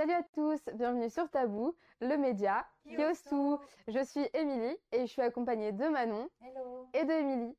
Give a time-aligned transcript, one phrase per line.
[0.00, 2.66] Salut à tous, bienvenue sur Tabou, le média
[3.28, 3.60] tout.
[3.86, 6.88] Je suis Émilie et je suis accompagnée de Manon Hello.
[6.94, 7.56] et de Émilie.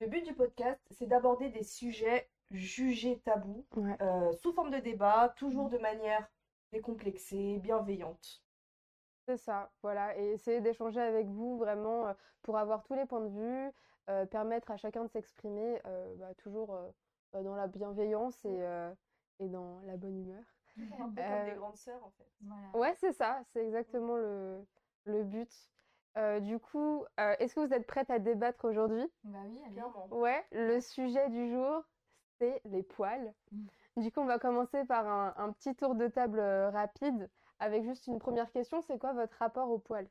[0.00, 3.96] Le but du podcast, c'est d'aborder des sujets jugés tabous Ouais.
[4.00, 6.28] euh, sous forme de débat, toujours de manière
[6.72, 8.40] décomplexée, bienveillante.
[9.26, 12.12] C'est ça, voilà, et essayer d'échanger avec vous vraiment euh,
[12.42, 13.70] pour avoir tous les points de vue,
[14.10, 16.90] euh, permettre à chacun de s'exprimer euh, bah, toujours euh,
[17.32, 18.92] bah, dans la bienveillance et, euh,
[19.38, 20.42] et dans la bonne humeur.
[20.76, 22.26] Un peu comme Euh, des grandes sœurs en fait.
[22.40, 22.66] Voilà.
[22.74, 24.66] Ouais, c'est ça, c'est exactement le,
[25.04, 25.50] le but.
[26.18, 29.06] Euh, du coup, euh, est-ce que vous êtes prête à débattre aujourd'hui?
[29.22, 29.60] Bah oui.
[29.72, 30.08] Clairement.
[30.10, 31.84] Ouais, le sujet du jour,
[32.38, 33.32] c'est les poils.
[33.52, 33.66] Mm.
[33.98, 37.30] Du coup, on va commencer par un, un petit tour de table euh, rapide
[37.60, 38.80] avec juste une première question.
[38.82, 40.08] C'est quoi votre rapport aux poils?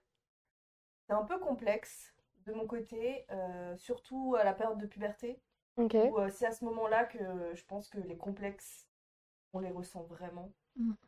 [1.08, 2.14] C'est un peu complexe
[2.46, 5.40] de mon côté, euh, surtout à la période de puberté,
[5.76, 5.96] Ok.
[5.96, 8.88] où euh, c'est à ce moment-là que je pense que les complexes,
[9.54, 10.54] on les ressent vraiment.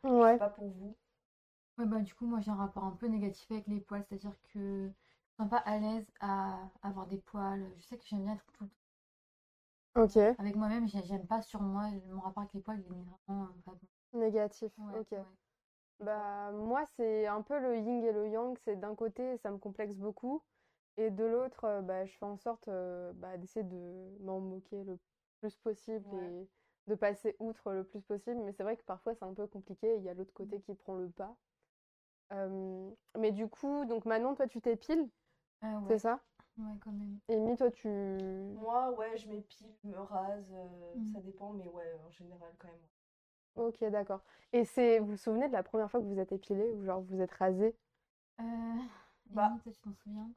[0.04, 0.38] Ouais.
[0.38, 0.96] C'est pas pour vous.
[1.78, 4.36] Ouais, bah du coup, moi j'ai un rapport un peu négatif avec les poils, c'est-à-dire
[4.52, 4.90] que
[5.38, 7.66] je me sens pas à l'aise à avoir des poils.
[7.78, 8.76] Je sais que j'aime bien être tout le temps
[9.94, 10.36] Ok.
[10.38, 11.90] avec moi-même, j'ai- j'aime pas sur moi.
[12.08, 13.88] Mon rapport avec les poils, il est vraiment euh, pas bon.
[14.14, 14.72] Négatif.
[14.78, 15.12] Ouais, Ok.
[15.16, 15.24] ouais.
[16.00, 18.58] Bah, moi, c'est un peu le yin et le yang.
[18.58, 20.44] C'est d'un côté, ça me complexe beaucoup.
[20.96, 24.84] Et de l'autre, euh, bah, je fais en sorte euh, bah, d'essayer de m'en moquer
[24.84, 24.98] le
[25.40, 26.14] plus possible Ouais.
[26.14, 26.48] et
[26.86, 28.40] de passer outre le plus possible.
[28.42, 29.96] Mais c'est vrai que parfois, c'est un peu compliqué.
[29.96, 31.36] Il y a l'autre côté qui prend le pas.
[32.32, 35.10] Euh, mais du coup, donc Manon, toi, tu t'épiles,
[35.64, 36.24] Euh, c'est ouais, ça?
[36.58, 37.20] ouais, quand même.
[37.28, 37.88] Amy, toi, tu...
[38.48, 41.04] Moi, ouais, je m'épile, je me rase, euh, Mm.
[41.12, 42.88] ça dépend, mais ouais, en général quand même.
[43.56, 44.22] Ok, d'accord.
[44.52, 47.00] Et c'est, vous vous souvenez de la première fois que vous êtes épilé ou genre
[47.02, 47.74] vous êtes rasé?
[48.40, 48.82] Euh,
[49.26, 49.60] Bah.
[49.62, 50.30] Toi, tu t'en souviens?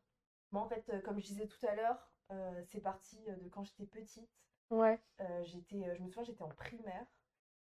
[0.51, 3.49] Moi, en fait, euh, comme je disais tout à l'heure, euh, c'est parti euh, de
[3.49, 4.29] quand j'étais petite.
[4.69, 4.99] Ouais.
[5.21, 7.05] Euh, j'étais, euh, je me souviens, j'étais en primaire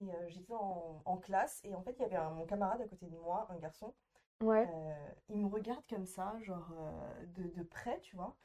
[0.01, 2.83] et euh, j'étais en, en classe et en fait, il y avait un- mon camarade
[2.83, 3.95] à côté de moi, un garçon.
[4.43, 4.69] Ouais.
[4.69, 8.37] Euh, il me regarde comme ça, genre euh, de, de près, tu vois.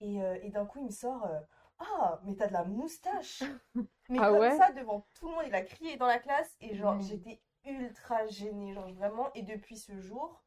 [0.00, 1.40] Et, euh, et d'un coup, il me sort euh,
[1.78, 3.42] Ah, mais t'as de la moustache!
[4.08, 4.50] Mais Ah comme ouais?
[4.50, 7.00] ça, devant tout le monde, il a crié dans la classe et genre, Ouais.
[7.00, 9.32] j'étais ultra gênée, genre vraiment.
[9.34, 10.42] Et depuis ce jour,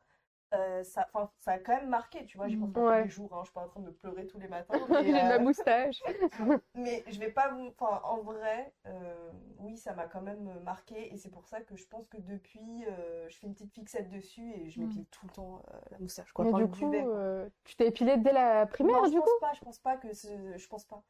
[0.53, 1.09] euh, ça,
[1.39, 2.47] ça a quand même marqué, tu vois.
[2.49, 2.83] J'y pense pas Ouais.
[2.83, 4.87] tous les jours, hein, je suis pas en train de pleurer tous les matins.
[5.05, 6.01] J'ai de la euh, moustache.
[6.75, 7.67] mais je vais pas vous.
[7.79, 11.13] Enfin, en vrai, euh, oui, ça m'a quand même marqué.
[11.13, 12.85] Et c'est pour ça que je pense que depuis,
[13.29, 14.81] je fais une petite fixette dessus et je Mm.
[14.81, 15.61] m'épile tout le temps
[15.91, 16.45] la moustache, quoi.
[16.45, 17.21] Mais du coup, duvet, quoi.
[17.63, 19.29] tu t'es épilé dès la primaire, Non, je du coup?
[19.29, 21.03] pense pas, je pense pas que je pense pas.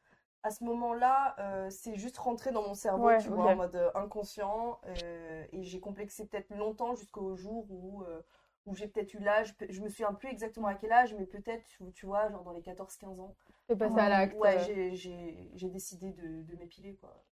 [0.45, 3.75] À ce moment-là, euh, c'est juste rentré dans mon cerveau, Ouais, tu vois, en mode
[3.75, 4.79] euh, inconscient.
[4.85, 8.22] euh, et j'ai complexé peut-être longtemps jusqu'au jour où, euh,
[8.67, 9.56] où j'ai peut-être eu l'âge.
[9.69, 12.61] Je me souviens plus exactement à quel âge, mais peut-être, tu, vois, genre dans les
[12.61, 13.35] 14-15 ans.
[13.67, 14.39] T'es passé à l'acte.
[14.39, 17.25] Ouais, j'ai- décidé de, de m'épiler, quoi.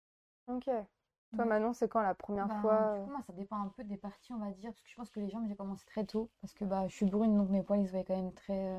[0.47, 0.66] Ok.
[0.66, 1.45] Toi, Ouais.
[1.45, 2.93] Manon, c'est quand la première Bah, fois?
[2.93, 4.95] du coup, moi, ça dépend un peu des parties, on va dire, parce que je
[4.95, 7.49] pense que les jambes, j'ai commencé très tôt, parce que bah, je suis brune, donc
[7.49, 8.78] mes poils, ils se voyaient quand même très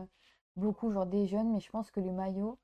[0.56, 2.58] beaucoup, genre des jeunes, mais je pense que le maillot,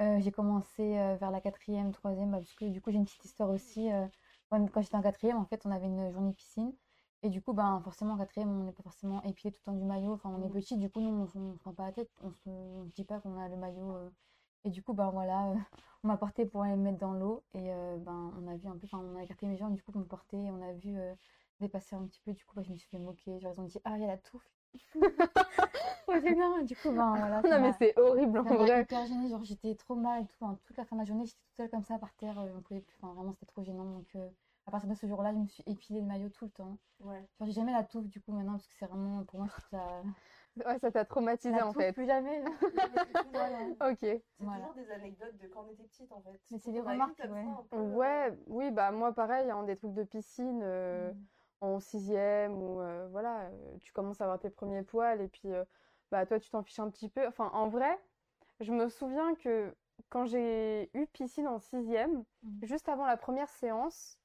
[0.00, 3.04] euh, j'ai commencé euh, vers la quatrième, troisième, bah, parce que du coup, j'ai une
[3.06, 3.90] petite histoire aussi.
[3.92, 4.06] euh,
[4.50, 6.72] quand quand j'étais en quatrième, en fait, on avait une journée piscine,
[7.22, 9.78] et du coup, ben, forcément, en quatrième, on n'est pas forcément épilé tout le temps
[9.78, 10.52] du maillot, enfin, on est Mhm.
[10.52, 12.92] petit, du coup, nous, on, on se prend pas la tête, on se, on se
[12.92, 14.10] dit pas qu'on a le maillot.
[14.64, 15.52] et du coup, ben voilà,
[16.04, 17.44] on m'a porté pour aller me mettre dans l'eau.
[17.54, 19.92] Et ben, on a vu un peu, enfin, on a écarté mes jambes, du coup,
[19.92, 20.36] pour me porter.
[20.36, 20.96] Et on a vu
[21.60, 22.32] dépasser un petit peu.
[22.32, 23.38] Du coup, bah, je me suis fait moquer.
[23.40, 24.48] Genre, ils ont dit, ah, il y a la touffe.
[26.08, 26.62] Ouais, c'est bien.
[26.62, 27.36] Du coup, ben voilà.
[27.42, 28.82] Non, mais m'a- c'est horrible en vrai.
[28.82, 29.28] hyper gênée.
[29.28, 30.34] Genre, j'étais trop mal et tout.
[30.40, 32.38] Enfin, toute la fin de la journée, j'étais toute seule comme ça par terre.
[32.38, 32.82] euh, plus.
[33.02, 33.84] Enfin, vraiment, c'était trop gênant.
[33.84, 34.28] Donc, euh,
[34.66, 36.76] à partir de ce jour-là, je me suis épilé le maillot tout le temps.
[37.00, 37.18] Ouais.
[37.38, 39.52] Genre, j'ai jamais la touffe, du coup, maintenant, parce que c'est vraiment, pour moi, je
[39.52, 40.02] trouve ça.
[40.66, 41.92] Ouais, ça t'a traumatisé La en touffe, fait.
[41.92, 42.42] plus jamais.
[43.32, 43.58] Voilà.
[43.90, 43.98] Ok.
[44.00, 44.60] C'est Voilà.
[44.60, 46.40] toujours des anecdotes de quand on était petite, en fait.
[46.50, 47.44] Mais c'est des remarques, ouais.
[47.70, 51.16] ça euh, Ouais, oui, bah moi pareil, hein, des trucs de piscine euh, Mm.
[51.60, 55.52] En sixième ou euh, voilà, euh, tu commences à avoir tes premiers poils et puis
[55.52, 55.64] euh,
[56.10, 57.26] bah toi tu t'en fiches un petit peu.
[57.26, 57.98] Enfin, en vrai,
[58.60, 59.76] je me souviens que
[60.10, 62.62] quand j'ai eu piscine en sixième, Mm.
[62.62, 64.18] juste avant la première séance,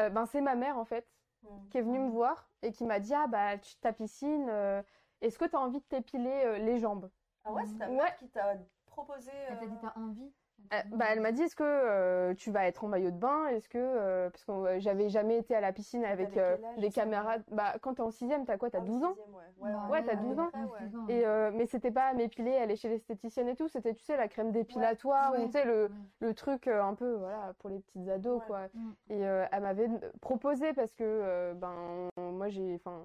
[0.00, 1.08] euh, ben c'est ma mère en fait
[1.42, 1.68] mm.
[1.70, 4.82] qui est venue me voir et qui m'a dit ah bah tu ta piscine, euh,
[5.20, 7.10] est-ce que tu as envie de t'épiler euh, les jambes?
[7.44, 7.96] Ah ouais, c'est ta Ouais.
[7.96, 8.56] mère qui t'a
[8.86, 9.30] proposé.
[9.32, 10.32] Elle t'a dit, t'as envie?
[10.72, 13.46] Euh, bah, elle m'a dit, est-ce que euh, tu vas être en maillot de bain?
[13.48, 16.64] Est-ce que, euh, parce que euh, j'avais jamais été à la piscine avec euh, quel
[16.64, 17.44] âge, des camarades.
[17.50, 18.70] Bah, quand t'es en sixième, t'as quoi?
[18.70, 19.10] T'as ah oui, 12 ans?
[19.10, 19.42] sixième, ouais.
[19.60, 20.48] Ouais, Bah, Ouais, t'as à 12 peu ans.
[20.50, 20.86] près, Ouais, ouais.
[20.86, 23.68] 12 ans, Et, euh, mais c'était pas à m'épiler, aller chez l'esthéticienne et tout.
[23.68, 25.40] C'était, tu sais, la crème dépilatoire, Ouais.
[25.42, 25.90] ou tu sais, le, ouais.
[26.20, 28.46] le truc euh, un peu, voilà, pour les petites ados, Ouais.
[28.46, 28.68] quoi.
[28.74, 28.92] Mm.
[29.10, 29.88] Et euh, elle m'avait
[30.20, 33.02] proposé parce que, euh, ben, moi, j'ai, enfin,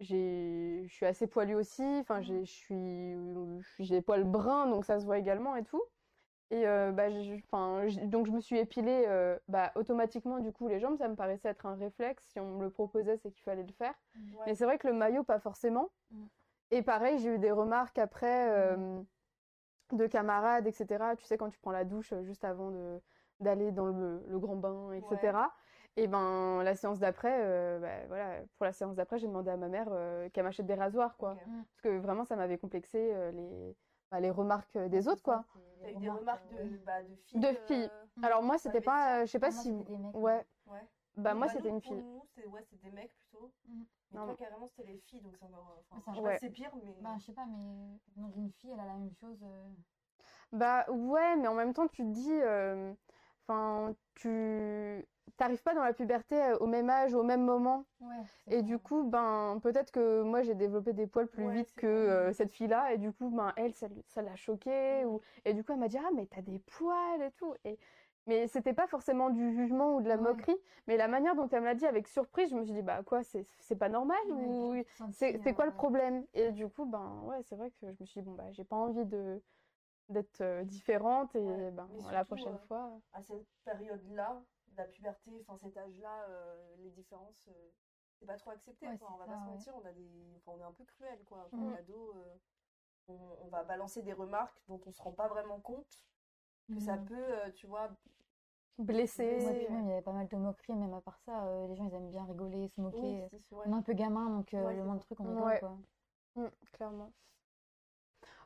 [0.00, 1.82] j'ai, je suis assez poilue aussi.
[2.00, 3.14] Enfin, j'ai, je suis,
[3.80, 5.82] j'ai des poils bruns, donc ça se voit également et tout.
[6.50, 10.66] Et euh, bah, je- enfin, donc je me suis épilée euh, bah, automatiquement du coup
[10.66, 12.24] les jambes, ça me paraissait être un réflexe.
[12.28, 13.92] Si on me le proposait, c'est qu'il fallait le faire.
[14.16, 14.44] Ouais.
[14.46, 15.90] Mais c'est vrai que le maillot, pas forcément.
[16.10, 16.24] Mm.
[16.70, 18.98] Et pareil, j'ai eu des remarques après euh,
[19.92, 21.16] de camarades, etc.
[21.16, 22.98] Tu sais, quand tu prends la douche juste avant de,
[23.40, 25.32] d'aller dans le, le grand bain, etc.
[25.96, 29.68] Et ben la séance d'après, bah, voilà, pour la séance d'après, j'ai demandé à ma
[29.68, 29.88] mère
[30.32, 31.34] qu'elle m'achète des rasoirs, quoi.
[31.72, 33.74] Parce que vraiment, ça m'avait complexé les,
[34.10, 35.44] bah, les remarques euh, des autres, quoi.
[35.82, 37.40] T'as eu des remarques de, bah, de filles.
[37.40, 37.90] De filles.
[37.92, 40.46] euh, Alors moi, c'était pas, euh, je sais pas Ah, si, c'était des mecs, ouais,
[40.66, 40.80] Ouais.
[41.16, 42.02] bah moi Bah, c'était nous, une pour fille.
[42.02, 43.52] nous, c'est ouais, c'est des mecs plutôt.
[43.68, 43.86] Mhm.
[44.12, 45.76] Mais Non, toi, carrément, c'était les filles, donc c'est encore.
[45.78, 46.38] euh, Enfin, ouais.
[46.40, 46.94] c'est pire, mais.
[47.00, 49.38] Bah, je sais pas, mais dans une fille, elle a la même chose.
[49.42, 49.68] euh,
[50.52, 52.92] Bah ouais, mais en même temps, tu te dis, euh,
[53.46, 55.06] enfin, tu
[55.36, 57.84] t'arrives pas dans la puberté euh, au même âge, au même moment.
[58.00, 58.22] Ouais.
[58.48, 61.86] Et du coup, ben peut-être que moi j'ai développé des poils plus Ouais, vite que
[61.86, 65.72] euh, cette fille-là, et du coup, ben elle, ça, l'a choquée, ou et du coup
[65.72, 67.54] elle m'a dit ah mais t'as des poils et tout.
[67.64, 67.78] Et
[68.26, 71.60] mais c'était pas forcément du jugement ou de la moquerie, mais la manière dont elle
[71.60, 74.18] me l'a dit avec surprise, je me suis dit bah quoi, c'est c'est pas normal
[74.30, 74.74] ou
[75.12, 76.26] c'est quoi le problème?
[76.34, 78.64] Et du coup, ben ouais, c'est vrai que je me suis dit bon bah j'ai
[78.64, 79.40] pas envie de
[80.08, 82.90] d'être euh, différente et ben la prochaine euh, fois.
[83.12, 87.70] à cette période-là, de la puberté, enfin cet âge-là, euh, les différences, euh,
[88.18, 88.86] c'est pas trop accepté.
[88.86, 89.08] Ouais, quoi.
[89.08, 89.52] c'est On va ça, pas se ouais.
[89.52, 91.48] mentir, on a des, enfin, on est un peu cruel, quoi.
[91.52, 91.72] Quand Mm.
[91.72, 92.34] on est ado, euh,
[93.08, 93.14] on,
[93.44, 95.86] on va balancer des remarques dont on se rend pas vraiment compte
[96.74, 97.06] que ça Mhm.
[97.08, 97.90] peut, euh, tu vois.
[98.78, 99.22] Blessée.
[99.24, 99.70] Ouais, blessée, puis ouais.
[99.72, 101.86] même, il y avait pas mal de moqueries, même à part ça, euh, les gens
[101.88, 102.96] ils aiment bien rigoler, se moquer.
[102.96, 103.66] Oui, c'est- ouais.
[103.66, 105.06] On est un peu gamin, donc euh, Ouais, le c'est moindre ça.
[105.06, 105.60] truc, on rigole Ouais.
[105.60, 105.78] quoi.
[106.36, 107.12] Mm, clairement.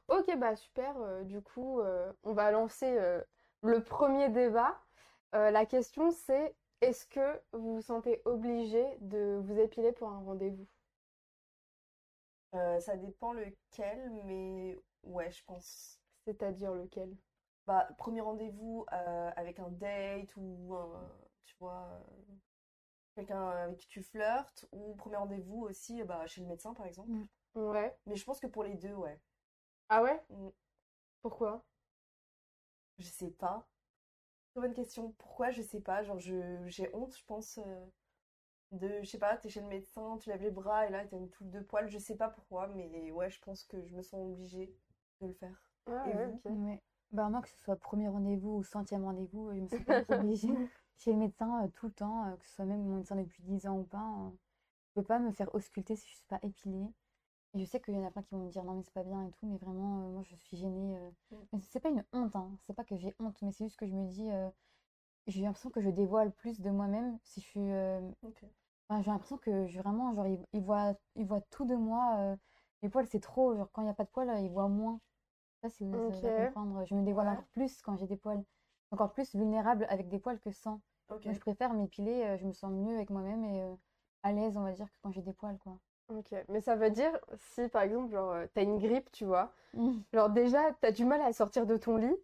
[0.09, 0.97] Ok, bah super.
[0.99, 3.23] euh, du coup, euh, on va lancer euh,
[3.63, 4.81] le premier débat.
[5.35, 10.21] Euh, la question c'est, est-ce que vous vous sentez obligé de vous épiler pour un
[10.21, 10.67] rendez-vous?
[12.55, 15.99] Euh, ça dépend lequel, mais ouais, je pense.
[16.27, 17.17] C'est-à-dire lequel?
[17.67, 21.09] Bah, premier rendez-vous euh, avec un date ou un,
[21.45, 21.89] tu vois,
[23.15, 27.11] quelqu'un avec qui tu flirtes, ou premier rendez-vous aussi bah, chez le médecin par exemple.
[27.11, 27.27] Mm.
[27.55, 27.97] Ouais.
[28.07, 29.19] Mais je pense que pour les deux, ouais.
[29.89, 30.23] Ah ouais?
[30.31, 30.49] Mm.
[31.23, 31.65] Pourquoi?
[32.99, 33.67] Je sais pas.
[34.53, 35.13] Très bonne question.
[35.19, 35.51] Pourquoi?
[35.51, 36.03] Je sais pas.
[36.03, 37.87] Genre, je, j'ai honte, je pense, euh,
[38.73, 41.17] de, je sais pas, t'es chez le médecin, tu lèves les bras et là, t'as
[41.19, 41.89] une touffe de poils.
[41.91, 44.75] Je sais pas pourquoi, mais ouais, je pense que je me sens obligée
[45.21, 45.63] de le faire.
[45.87, 46.43] Ah Et ouais, vous?
[46.45, 46.53] ok.
[46.55, 46.83] Ouais.
[47.13, 50.59] Bah, moi, que ce soit premier rendez-vous ou centième rendez-vous, je me sens pas obligée
[50.99, 53.43] chez le médecin euh, tout le temps, euh, que ce soit même mon médecin depuis
[53.45, 53.99] 10 ans ou pas.
[54.27, 54.31] euh,
[54.97, 56.87] je peux pas me faire ausculter si je suis pas épilée.
[57.55, 59.03] Je sais qu'il y en a plein qui vont me dire non, mais c'est pas
[59.03, 60.97] bien et tout, mais vraiment, euh, moi, je suis gênée.
[60.97, 61.11] euh.
[61.31, 61.37] Mm.
[61.53, 62.51] Mais c'est pas une honte, hein.
[62.63, 64.49] C'est pas que j'ai honte, mais c'est juste que je me dis, euh,
[65.27, 67.61] j'ai l'impression que je dévoile plus de moi-même si je suis.
[67.73, 68.01] euh.
[68.89, 70.95] Enfin, j'ai l'impression que je, vraiment, genre, ils, voient,
[71.51, 72.37] tout de moi.
[72.83, 73.55] les poils, c'est trop.
[73.55, 75.01] Genre, quand il n'y a pas de poils, ils voient moins.
[75.61, 76.25] Pas si vous Ok.
[76.25, 76.85] allez comprendre.
[76.87, 77.33] Je me dévoile Ouais.
[77.35, 78.43] encore plus quand j'ai des poils.
[78.91, 80.81] Encore plus vulnérable avec des poils que sans.
[81.09, 82.37] Donc, je préfère m'épiler.
[82.39, 83.63] je me sens mieux avec moi-même et
[84.23, 85.79] à l'aise, on va dire, que quand j'ai des poils, quoi.
[86.19, 86.35] Ok.
[86.49, 90.01] Mais ça veut dire, si par exemple, genre, euh, t'as une grippe, tu vois, Mm.
[90.13, 92.15] genre déjà, t'as du mal à sortir de ton lit.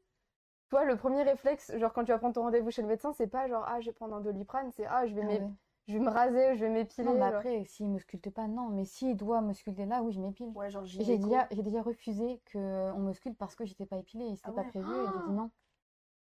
[0.70, 3.26] Toi, le premier réflexe, genre quand tu vas prendre ton rendez-vous chez le médecin, c'est
[3.26, 5.50] pas genre, ah, je vais prendre un doliprane, c'est, ah, je vais Ah ouais.
[5.87, 7.06] je vais me raser, je vais m'épiler.
[7.08, 7.35] Non, mais genre.
[7.37, 8.69] après, s'il me sculpte pas, non.
[8.69, 10.50] Mais s'il doit me sculpter là, oui, je m'épile.
[10.55, 14.26] Ouais, genre J'ai déjà, j'ai déjà refusé qu'on me sculpte parce que j'étais pas épilée
[14.26, 14.90] et c'était Ah pas prévu.
[14.92, 15.50] Et j'ai dit non.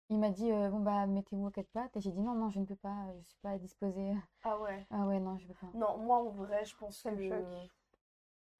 [0.08, 1.96] Il m'a dit, euh, bon, bah, mettez-vous aux quatre pattes.
[1.96, 4.14] Et j'ai dit non, non, je ne peux pas, je suis pas disposée.
[4.44, 4.86] Ah ouais.
[4.90, 5.66] Ah ouais, non, je peux pas.
[5.74, 7.70] Non, moi en vrai, je pense Ça me que choque.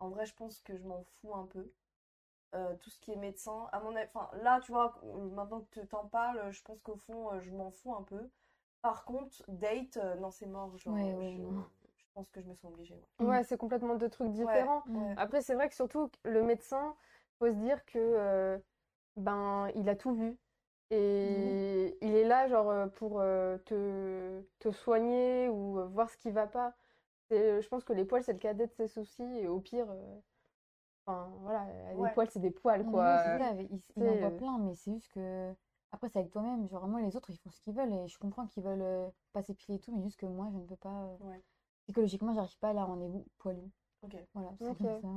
[0.00, 1.70] en vrai, je pense que je m'en fous un peu.
[2.54, 4.94] Euh, tout ce qui est médecin, à mon avis, enfin là, tu vois,
[5.34, 8.28] maintenant que tu t'en parles, je pense qu'au fond, euh, je m'en fous un peu.
[8.82, 10.76] Par contre, date, euh, non, c'est mort.
[10.78, 11.64] Genre, Ouais, ouais, je, non.
[11.98, 12.94] je pense que je me sens obligée.
[12.94, 13.26] ouais.
[13.26, 13.28] Mm.
[13.28, 14.82] Ouais, c'est complètement deux trucs différents.
[14.88, 15.14] Ouais.
[15.16, 16.94] Après, c'est vrai que surtout, le médecin,
[17.38, 18.58] faut se dire que, euh,
[19.16, 20.36] ben, il a tout vu.
[20.90, 26.16] Et il est là, genre, euh, pour euh, te, te soigner ou euh, voir ce
[26.16, 26.76] qui va pas.
[27.30, 29.22] Je pense que les poils, c'est le cadet de ses soucis.
[29.24, 29.88] Et au pire,
[31.06, 32.14] enfin, voilà, les Ouais.
[32.14, 33.16] poils, c'est des poils, Non, quoi.
[33.60, 35.54] il, il en voit plein, mais c'est juste que.
[35.92, 36.66] Après, c'est avec toi-même.
[36.68, 39.42] Genre, moi, les autres, ils font ce qu'ils veulent et je comprends qu'ils veulent pas
[39.42, 41.16] s'épiler et tout, mais juste que moi, je ne peux pas.
[41.20, 41.42] Ouais.
[41.84, 43.70] Psychologiquement, j'arrive pas à la rendez-vous poilu.
[44.02, 44.14] Ok.
[44.34, 45.08] Voilà, c'est comme ça.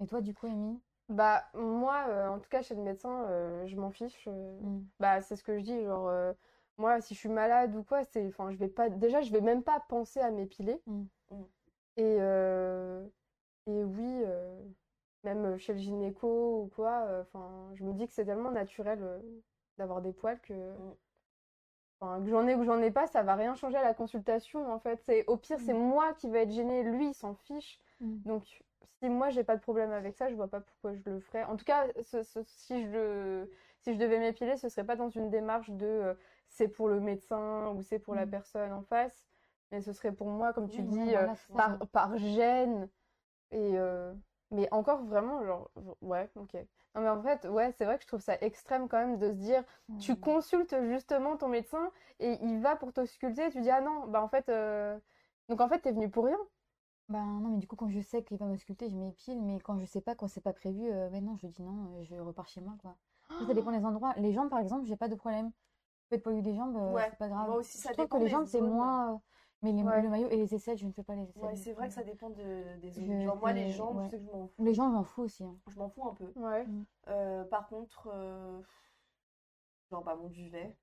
[0.00, 0.80] Et toi, du coup, Amy?
[1.08, 4.26] Bah, moi, euh, en tout cas, chez le médecin, euh, je m'en fiche.
[4.28, 4.84] euh, Mm.
[4.98, 6.32] Bah, c'est ce que je dis, genre, euh,
[6.78, 9.40] moi, si je suis malade ou quoi, c'est, enfin, je vais pas, déjà, je vais
[9.40, 10.80] même pas penser à m'épiler.
[10.86, 11.02] Mm.
[11.30, 11.42] Mm.
[11.98, 13.06] Et, euh,
[13.66, 14.60] et oui, euh,
[15.24, 18.98] même chez le gynéco ou quoi, euh, enfin, je me dis que c'est tellement naturel
[19.02, 19.20] euh,
[19.78, 20.94] d'avoir des poils que, Mm.
[22.00, 23.94] enfin, que j'en ai ou que j'en ai pas, ça va rien changer à la
[23.94, 25.00] consultation, en fait.
[25.06, 25.78] C'est, au pire, c'est Mm.
[25.88, 27.78] moi qui vais être gênée, lui, il s'en fiche.
[28.00, 28.16] Mm.
[28.24, 28.62] Donc,
[29.00, 31.44] si moi j'ai pas de problème avec ça, je vois pas pourquoi je le ferais.
[31.44, 33.48] En tout cas, ce- ce- si je,
[33.80, 36.14] si je devais m'épiler, ce serait pas dans une démarche de euh,
[36.48, 38.26] c'est pour le médecin ou c'est pour la Mm.
[38.26, 39.26] personne en face,
[39.72, 42.90] mais ce serait pour moi, comme tu Oui, dis, euh, voilà, par, par gêne.
[43.50, 44.14] Et, euh,
[44.50, 45.70] mais encore vraiment, genre,
[46.02, 46.54] ouais, ok.
[46.94, 49.28] Non, mais en fait, ouais, c'est vrai que je trouve ça extrême quand même de
[49.30, 49.64] se dire,
[49.98, 50.16] tu Ouais.
[50.16, 54.22] consultes justement ton médecin et il va pour t'ausculter et tu dis, ah non, bah
[54.22, 54.50] en fait,
[55.48, 56.38] donc en fait, t'es venu pour rien.
[57.08, 59.40] Bah non, mais du coup, quand je sais qu'il va me sculpter, je m'épile.
[59.42, 62.00] Mais quand je sais pas, quand c'est pas prévu, euh, ben non, je dis non,
[62.00, 62.98] euh, je repars chez moi, quoi.
[63.34, 64.12] Après, ça dépend des endroits.
[64.16, 65.52] Les jambes, par exemple, j'ai pas de problème.
[66.10, 67.48] Je peux poilue des jambes, euh, Ouais, c'est pas grave.
[67.48, 68.62] moi aussi, ça je trouve dépend que les des jambes, c'est zones.
[68.62, 69.14] moins.
[69.16, 69.18] euh,
[69.62, 70.02] Mais les- Ouais.
[70.02, 71.50] le maillot et les aisselles, je ne fais pas les aisselles.
[71.50, 73.16] Ouais, c'est vrai que ça dépend de, des zones.
[73.18, 74.06] Je Genre, moi, les jambes, ouais.
[74.06, 74.64] je sais que je m'en fous.
[74.64, 75.44] Les jambes, j'en fous aussi.
[75.44, 75.58] hein.
[75.68, 76.32] Je m'en fous un peu.
[76.34, 76.70] Ouais.
[77.08, 78.62] Euh, par contre, euh,
[79.90, 80.76] genre, bah, mon duvet.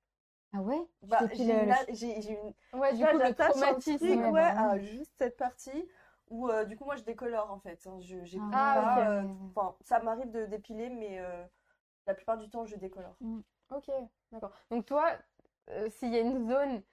[0.54, 0.80] Ah ouais?
[1.08, 3.08] Tu Bah, t'épiles, j'ai euh, une, le la- ch- j'ai j'ai une, Ouais, du Là,
[3.08, 3.82] coup, le j'attache un traumatisme.
[3.82, 5.88] truc, Ouais, ouais, bah à juste cette partie
[6.34, 7.88] où euh, du coup moi je décolore en fait.
[7.88, 8.00] hein.
[8.02, 9.24] Je j'ai Ah, pas, euh,
[9.82, 11.44] ça m'arrive de dépiler mais euh,
[12.08, 13.16] la plupart du temps je décolore.
[13.72, 13.90] Ok,
[14.32, 14.52] d'accord.
[14.70, 15.06] Donc toi,
[15.70, 16.84] euh, s'il y a une zone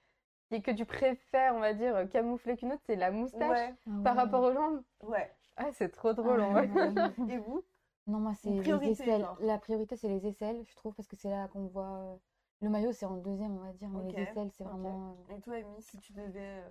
[0.51, 3.89] et que tu préfères, on va dire, camoufler qu'une autre, c'est la moustache Ouais, Ah
[4.03, 4.21] par ouais.
[4.23, 4.83] rapport aux jambes?
[5.03, 5.31] ouais.
[5.57, 6.91] Ah, c'est trop drôle Ah en ouais, vrai.
[7.29, 7.63] Et vous?
[8.07, 9.21] Non, moi, c'est les aisselles.
[9.21, 9.37] genre.
[9.41, 12.19] La priorité, c'est les aisselles, je trouve, parce que c'est là qu'on voit.
[12.61, 15.15] Le maillot, c'est en deuxième, on va dire, mais les aisselles, c'est vraiment.
[15.29, 16.63] Et toi Amy, si tu devais.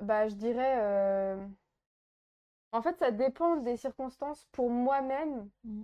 [0.00, 0.76] Bah, je dirais.
[0.80, 1.36] euh,
[2.72, 4.46] En fait, ça dépend des circonstances.
[4.52, 5.82] Pour moi-même, Mm.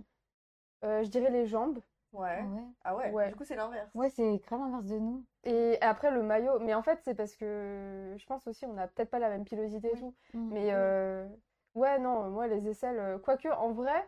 [0.83, 1.79] euh, je dirais les jambes.
[2.11, 2.39] Ouais.
[2.39, 2.63] Ah ouais?
[2.83, 3.29] Ah ouais, Ouais.
[3.29, 3.89] du coup c'est l'inverse.
[3.95, 5.23] Ouais, c'est grave l'inverse de nous.
[5.43, 6.59] Et après, le maillot.
[6.59, 9.45] Mais en fait, c'est parce que je pense aussi, on n'a peut-être pas la même
[9.45, 9.99] pilosité et Oui.
[9.99, 10.13] tout.
[10.33, 10.49] Mm.
[10.53, 11.27] Mais euh,
[11.75, 14.07] ouais, non, moi, les aisselles, euh, quoique, en vrai,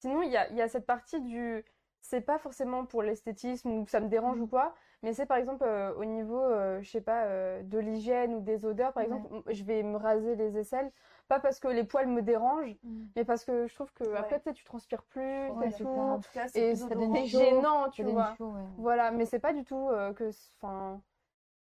[0.00, 1.64] sinon, il y a, il y a cette partie du.
[2.00, 4.42] C'est pas forcément pour l'esthétisme ou ça me dérange Mhm.
[4.42, 7.78] ou quoi, mais c'est par exemple euh, au niveau, euh, je sais pas, euh, de
[7.78, 9.08] l'hygiène ou des odeurs, par Ouais.
[9.16, 10.92] exemple, je vais me raser les aisselles,
[11.28, 13.06] pas parce que les poils me dérangent, Mm.
[13.16, 14.18] mais parce que je trouve que Ouais.
[14.18, 15.84] après, tu transpires plus, Ouais, tout.
[15.88, 16.00] ça.
[16.00, 16.76] En tout cas, c'est Et.
[16.76, 18.34] C'est gênant, tu vois.
[18.36, 18.54] chaud.
[18.78, 20.30] Voilà, mais c'est pas du tout que.
[20.60, 21.02] Enfin.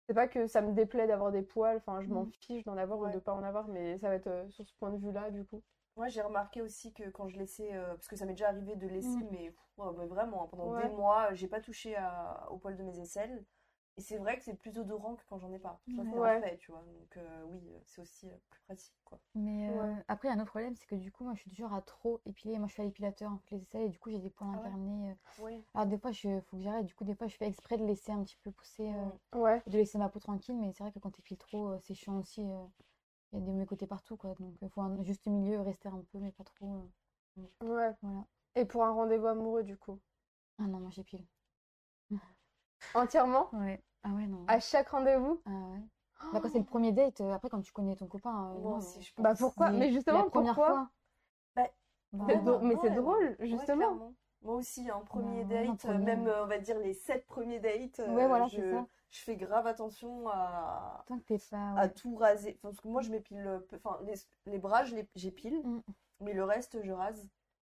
[0.08, 2.32] C'est pas que ça me déplaît d'avoir des poils, enfin, je m'en Mhm.
[2.42, 4.74] fiche d'en avoir ou de pas en avoir, mais ça va être euh, sur ce
[4.76, 5.64] point de vue-là, du coup.
[5.98, 8.76] Moi j'ai remarqué aussi que quand je laissais, euh, parce que ça m'est déjà arrivé
[8.76, 9.28] de laisser, Mm.
[9.32, 10.88] mais, ouais, vraiment, hein, pendant Ouais.
[10.90, 13.44] des mois, j'ai pas touché à, au poil de mes aisselles.
[13.98, 15.82] Et c'est vrai que c'est plus odorant que quand j'en ai pas.
[15.96, 16.42] Ça, c'est Ouais.
[16.42, 16.82] fait, tu vois.
[16.82, 19.20] Donc euh, oui, euh, c'est aussi euh, plus pratique, quoi.
[19.36, 19.96] Mais euh, Ouais.
[20.08, 22.58] après, un autre problème, c'est que du coup, moi, je suis genre à trop épiler.
[22.58, 24.50] Moi, je suis à l'épilateur, en fait, les aisselles, et du coup, j'ai des poils
[24.54, 24.62] Ah.
[25.40, 25.62] Oui.
[25.74, 26.86] Alors, des fois, il faut que j'arrête.
[26.86, 29.40] Du coup, des fois, je fais exprès de laisser un petit peu pousser, euh, Mm.
[29.42, 29.62] Ouais.
[29.68, 30.56] de laisser ma peau tranquille.
[30.58, 32.42] Mais c'est vrai que quand t'épiles trop, c'est chiant aussi.
[33.34, 33.38] Euh.
[33.38, 34.36] Il y a des mauvais côtés partout, quoi.
[34.40, 36.76] Donc, il faut un juste milieu, rester un peu, mais pas trop.
[37.38, 37.42] euh.
[37.62, 37.96] Ouais.
[38.02, 38.28] Voilà.
[38.56, 40.00] Et pour un rendez-vous amoureux, du coup?
[40.58, 41.28] Ah non, moi, j'épile.
[42.94, 43.54] Entièrement?
[43.54, 43.82] Ouais.
[44.04, 44.48] Ah ouais, non.
[44.48, 45.44] À chaque rendez-vous?
[45.46, 45.82] Ah ouais.
[46.32, 48.72] Bah, quand c'est le premier date, euh, après, quand tu connais ton copain, euh, Moi
[48.72, 49.34] non, aussi, mais je pense.
[49.34, 49.72] Bah pourquoi?
[49.72, 50.66] c'est Mais justement, la première pourquoi?
[50.66, 50.90] fois.
[51.56, 51.70] Bah,
[52.14, 54.02] Bah, Ouais, non, mais c'est ouais, drôle, justement.
[54.42, 57.26] Moi aussi, un premier Bah, date, euh, premier, même euh, on va dire les sept
[57.28, 58.88] premiers dates, euh, Ouais, voilà, c'est je, ça.
[59.12, 61.24] Je fais grave attention à, Tant que
[61.90, 62.58] tout raser.
[62.62, 64.16] Parce que moi, je m'épile, euh, enfin, les,
[64.46, 65.82] les bras, je les- j'épile, Mm.
[66.22, 67.28] mais le reste, je rase.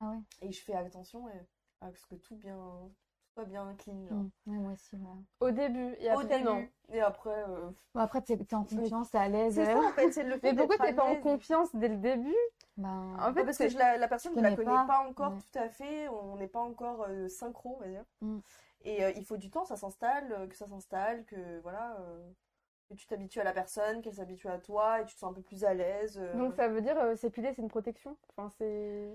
[0.00, 0.18] Ah ouais.
[0.42, 1.46] Et je fais attention et-
[1.80, 4.06] à ce que tout bien, tout soit bien clean.
[4.06, 4.18] genre.
[4.18, 4.30] Mm.
[4.46, 4.96] Ouais, moi aussi.
[5.40, 6.44] Au début, et Au après, début.
[6.44, 6.68] non.
[6.90, 9.54] Et après, euh, Bon, après, t'es t'es en confiance, t'es à l'aise.
[9.54, 11.88] c'est euh, ça en fait, c'est le fait Mais pourquoi t'es pas en confiance dès
[11.88, 12.34] le début?
[12.76, 14.76] Ben, En fait, Ouais, parce que je la, la personne, tu je la connais connais
[14.76, 14.86] pas.
[14.86, 15.38] pas encore Ouais.
[15.52, 18.04] tout à fait, on n'est pas encore euh, synchro, on va dire.
[18.20, 18.38] Mm.
[18.84, 22.30] Et euh, il faut du temps, ça s'installe, euh, que ça s'installe, que voilà, euh,
[22.90, 25.34] que tu t'habitues à la personne, qu'elle s'habitue à toi et tu te sens un
[25.34, 26.18] peu plus à l'aise.
[26.20, 26.36] euh.
[26.38, 28.16] Donc ça veut dire euh, s'épiler, c'est une protection?
[28.36, 29.10] Enfin, c'est...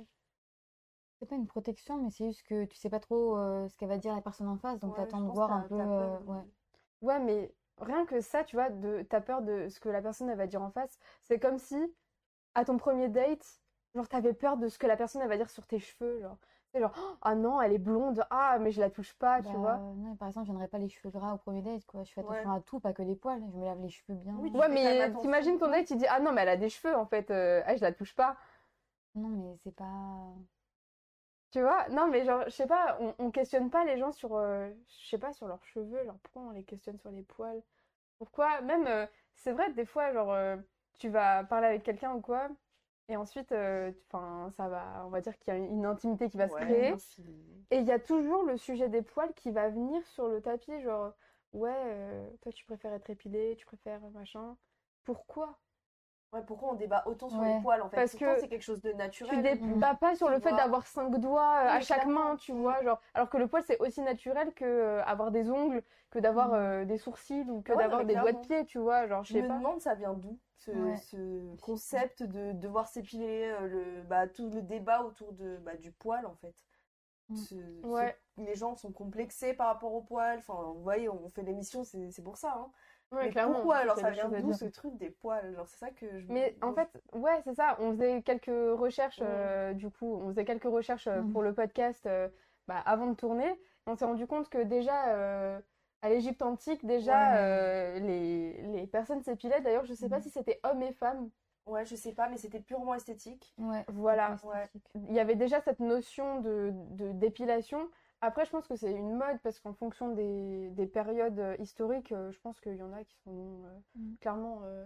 [1.20, 3.90] c'est pas une protection, mais c'est juste que tu sais pas trop euh, ce qu'elle
[3.90, 5.76] va dire la personne en face, donc Ouais, t'attends de voir un peu.
[5.76, 6.18] euh.
[7.02, 9.04] Ouais, mais rien que ça, tu vois, de...
[9.10, 10.98] t'as peur de ce que la personne, elle va dire en face.
[11.24, 11.76] C'est comme si,
[12.56, 13.62] à ton premier date,
[13.96, 16.38] genre, t'avais peur de ce que la personne, elle va dire sur tes cheveux, genre.
[16.74, 19.56] C'est genre, Oh, ah non, elle est blonde, ah, mais je la touche pas, tu
[19.56, 19.84] Bah, vois.
[19.96, 22.04] non, par exemple, je viendrais pas les cheveux gras au premier date, quoi.
[22.04, 22.52] Je fais attention Ouais.
[22.52, 23.40] à tout, pas que les poils.
[23.52, 24.36] Je me lave les cheveux bien.
[24.36, 26.70] Oui, tu Ouais, mais t'imagines ton date, il dit, ah non, mais elle a des
[26.70, 28.38] cheveux, en fait, euh, ah, je la touche pas.
[29.16, 30.34] Non, mais c'est pas.
[31.52, 31.88] Tu vois?
[31.90, 35.08] Non, mais genre, je sais pas, on, on questionne pas les gens sur, euh, je
[35.08, 37.64] sais pas, sur leurs cheveux, genre, pourquoi on les questionne sur les poils?
[38.18, 38.62] Pourquoi?
[38.62, 40.58] Même, euh, c'est vrai, des fois, genre, euh,
[41.00, 42.50] tu vas parler avec quelqu'un ou quoi,
[43.10, 46.38] et ensuite, euh, enfin, ça va, on va dire qu'il y a une intimité qui
[46.38, 46.94] va se créer,
[47.72, 50.82] et il y a toujours le sujet des poils qui va venir sur le tapis,
[50.82, 51.14] genre,
[51.54, 54.58] ouais, euh, toi, tu préfères être épilé, tu préfères machin.
[55.04, 55.60] Pourquoi?
[56.34, 57.46] Ouais, pourquoi on débat autant sur Ouais.
[57.46, 58.02] les poils en fait?
[58.02, 58.92] Parce que c'est quelque chose de
[59.24, 59.42] Tu naturel.
[59.42, 62.82] débats pas sur tu le fait d'avoir cinq doigts euh, à chaque main, tu vois,
[62.84, 66.54] genre, alors que le poil c'est aussi naturel que euh, avoir des ongles, que d'avoir
[66.54, 66.54] Mm.
[66.54, 69.24] euh, des sourcils ou que Ouais, non, d'avoir des doigts de pied, tu vois, genre,
[69.24, 69.54] je me pas.
[69.54, 70.40] demande ça vient d'où?
[70.58, 70.98] Ce, Ouais.
[70.98, 75.92] ce concept de devoir s'épiler, euh, le, bah, tout le débat autour de, bah, du
[75.92, 76.56] poil en fait.
[77.30, 77.36] Mm.
[77.36, 80.38] Ce- les gens sont complexés par rapport au poil.
[80.40, 82.54] Enfin, vous voyez, on fait l'émission, c'est c'est pour ça.
[82.58, 82.72] Hein.
[83.12, 83.56] Ouais, Mais clairement.
[83.56, 85.46] pourquoi alors ça vient d'où ce truc des poils?
[85.46, 87.78] Alors c'est ça que je Mais en fait, ouais, c'est ça.
[87.80, 91.32] On faisait quelques recherches, euh, du coup, on faisait quelques recherches euh, Mm.
[91.32, 92.28] pour le podcast euh,
[92.68, 93.60] bah, avant de tourner.
[93.88, 95.60] On s'est rendu compte que déjà,
[96.02, 97.38] à l'Égypte antique, déjà, Ouais.
[97.38, 99.62] euh, les, les personnes s'épilaient.
[99.62, 100.24] D'ailleurs, je sais pas Mm.
[100.24, 101.30] si c'était hommes et femmes.
[101.66, 103.54] Ouais, je sais pas, mais c'était purement esthétique.
[103.58, 103.84] Ouais.
[103.90, 104.38] Voilà.
[104.44, 104.64] Ouais.
[104.64, 104.92] esthétique.
[105.10, 107.90] Il y avait déjà cette notion de, de- d'épilation.
[108.22, 112.12] Après, je pense que c'est une mode parce qu'en fonction des, des périodes euh, historiques,
[112.14, 114.16] euh, je pense qu'il y en a qui sont euh, Mm.
[114.22, 114.86] clairement euh,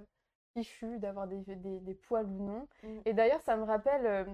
[0.54, 2.68] fichus d'avoir des, des, des poils ou non.
[2.84, 2.88] Mm.
[3.06, 4.26] Et d'ailleurs, ça me rappelle, euh,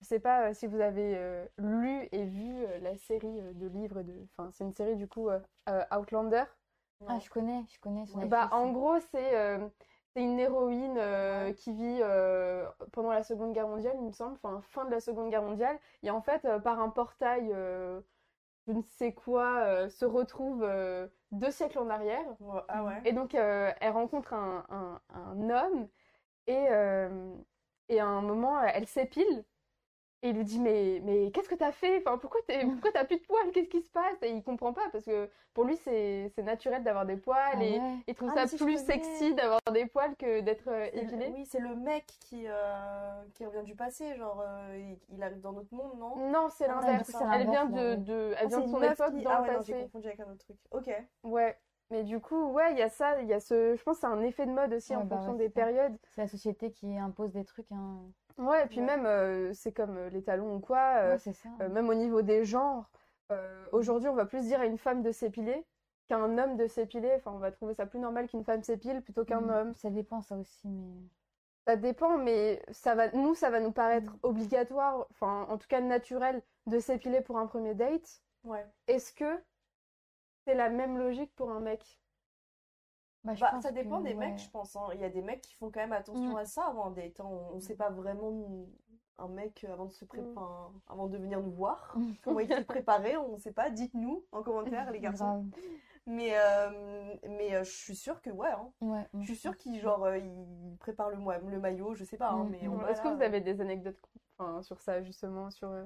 [0.00, 3.66] je sais pas euh, si vous avez euh, lu et vu euh, la série de
[3.66, 5.28] livres de, enfin, c'est une série du coup
[5.96, 6.44] Outlander.
[7.08, 9.58] Ah, je connais, je connais son Bah, en gros, c'est
[10.14, 11.54] c'est une héroïne Ouais.
[11.54, 12.00] qui vit
[12.92, 15.78] pendant la Seconde Guerre mondiale, il me semble, enfin fin de la Seconde Guerre mondiale,
[16.02, 17.48] et en fait, par un portail,
[18.66, 20.66] je ne sais quoi, se retrouve
[21.32, 22.24] deux siècles en arrière.
[22.40, 23.02] Ouais, Ah ouais.
[23.04, 25.88] Et donc, elle rencontre un, un- un homme,
[26.46, 26.66] et,
[27.88, 29.44] et à un moment, elle s'épile.
[30.22, 31.98] Et il lui dit, mais, mais qu'est-ce que t'as fait?
[31.98, 33.50] Enfin, pourquoi t'es, pourquoi t'as plus de poils?
[33.52, 34.16] Qu'est-ce qui se passe?
[34.22, 37.62] Et il comprend pas, parce que pour lui, c'est, c'est naturel d'avoir des poils, Ah
[37.62, 37.96] et ouais.
[38.08, 41.30] il trouve Ah, ça si, plus sexy d'avoir des poils que d'être euh, épilé.
[41.34, 45.52] Oui, c'est le mec qui, euh, qui revient du passé, genre euh, il, arrive dans
[45.52, 46.16] notre monde, non?
[46.30, 47.14] Non, c'est Ah, l'inverse.
[47.34, 49.72] Elle vient de, de, elle vient de son époque qui- dans le ouais, non, j'ai
[49.74, 49.84] passé.
[49.84, 50.56] confondu avec un autre truc.
[50.70, 50.90] Ok.
[51.24, 51.56] Ouais.
[51.90, 54.00] Mais du coup, ouais, il y a ça, il y a ce, je pense que
[54.00, 55.54] c'est un effet de mode aussi Ouais, en bah fonction ouais, des ça.
[55.54, 55.96] périodes.
[56.14, 57.70] C'est la société qui impose des trucs.
[57.70, 58.00] Hein.
[58.38, 58.86] Ouais, et puis Ouais.
[58.86, 61.48] même, euh, c'est comme euh, les talons ou quoi, euh, Ouais, c'est ça.
[61.60, 62.90] euh, même au niveau des genres.
[63.72, 65.64] aujourd'hui, on va plus dire à une femme de s'épiler
[66.08, 67.12] qu'à un homme de s'épiler.
[67.16, 69.50] Enfin, on va trouver ça plus normal qu'une femme s'épile plutôt qu'un Mm.
[69.50, 69.74] homme.
[69.74, 70.94] Ça dépend, ça aussi, mais.
[71.66, 74.18] Ça dépend, mais ça va, nous, ça va nous paraître Mm.
[74.22, 78.22] obligatoire, enfin, en tout cas naturel, de s'épiler pour un premier date.
[78.44, 78.64] Ouais.
[78.86, 79.42] Est-ce que
[80.46, 81.98] c'est la même logique pour un mec?
[83.26, 84.28] Bah, je Bah, pense ça dépend que, des ouais.
[84.30, 84.76] mecs, je pense.
[84.76, 84.82] hein.
[84.94, 86.36] Il y a des mecs qui font quand même attention Mm.
[86.36, 87.18] à ça avant un date.
[87.20, 87.24] hein.
[87.26, 88.32] On, on sait pas vraiment
[89.18, 90.38] un mec euh, avant de se pré- Mm.
[90.88, 91.94] avant de venir nous voir.
[91.98, 92.12] Mm.
[92.22, 93.68] Comment il s'est préparé, on sait pas.
[93.70, 95.24] Dites-nous en commentaire, les garçons.
[95.24, 95.44] Grave.
[96.08, 98.48] Mais, euh, mais euh, je suis sûre que ouais.
[98.48, 98.70] hein.
[98.80, 101.94] Ouais, Je suis sûre pense qu'il que- genre euh, il prépare le, moi- le maillot,
[101.94, 102.30] je sais pas.
[102.30, 102.72] hein, Mm, mais mm.
[102.72, 103.98] on Est-ce que vous avez des anecdotes
[104.38, 105.84] enfin, sur ça, justement, sur euh,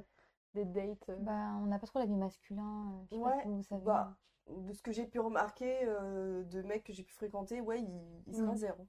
[0.55, 1.09] des dates?
[1.09, 1.17] euh?
[1.21, 2.93] Bah, on n'a pas trop l'avis masculin.
[2.93, 3.83] euh, Je sais pas Ouais, si vous savez.
[3.83, 4.13] bah,
[4.59, 8.23] de ce que j'ai pu remarquer euh, de mecs que j'ai pu fréquenter, ouais, ils,
[8.27, 8.47] ils se Mm.
[8.49, 8.77] rasèrent.
[8.81, 8.87] hein.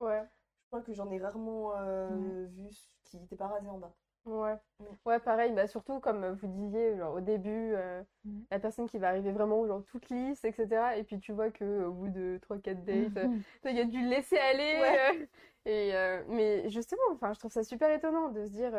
[0.00, 0.22] Ouais.
[0.22, 2.46] Je crois que j'en ai rarement euh, Ouais.
[2.46, 2.68] vu
[3.04, 3.92] qui n'étaient pas rasés en bas.
[4.24, 4.56] Ouais.
[4.80, 4.84] Mm.
[5.06, 8.40] Ouais, pareil, bah surtout comme vous disiez, genre au début, euh, Mm.
[8.50, 10.96] la personne qui va arriver vraiment genre toute lisse, etc.
[10.96, 13.30] Et puis tu vois que au bout de 3-4 dates,
[13.64, 14.80] il y a du laisser aller.
[14.80, 15.28] Ouais.
[15.64, 15.92] et,
[16.28, 18.72] mais justement, enfin, je trouve ça super étonnant de se dire,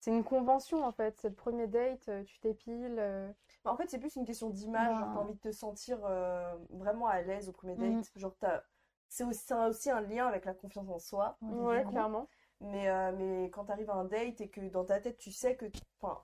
[0.00, 3.02] c'est une convention en fait, c'est le premier date, tu t'épiles.
[3.64, 4.94] Bah, En fait, c'est plus une question d'image.
[5.00, 5.10] Bah.
[5.14, 7.96] t'as envie de te sentir euh, vraiment à l'aise au premier Mm.
[8.00, 8.10] date.
[8.16, 8.34] Genre.
[9.08, 11.36] C'est aussi, ça a aussi un lien avec la confiance en soi.
[11.42, 12.28] Ouais, clairement.
[12.60, 15.56] Mais, euh, mais quand t'arrives à un date et que dans ta tête, tu sais
[15.56, 15.66] que,
[16.00, 16.20] enfin,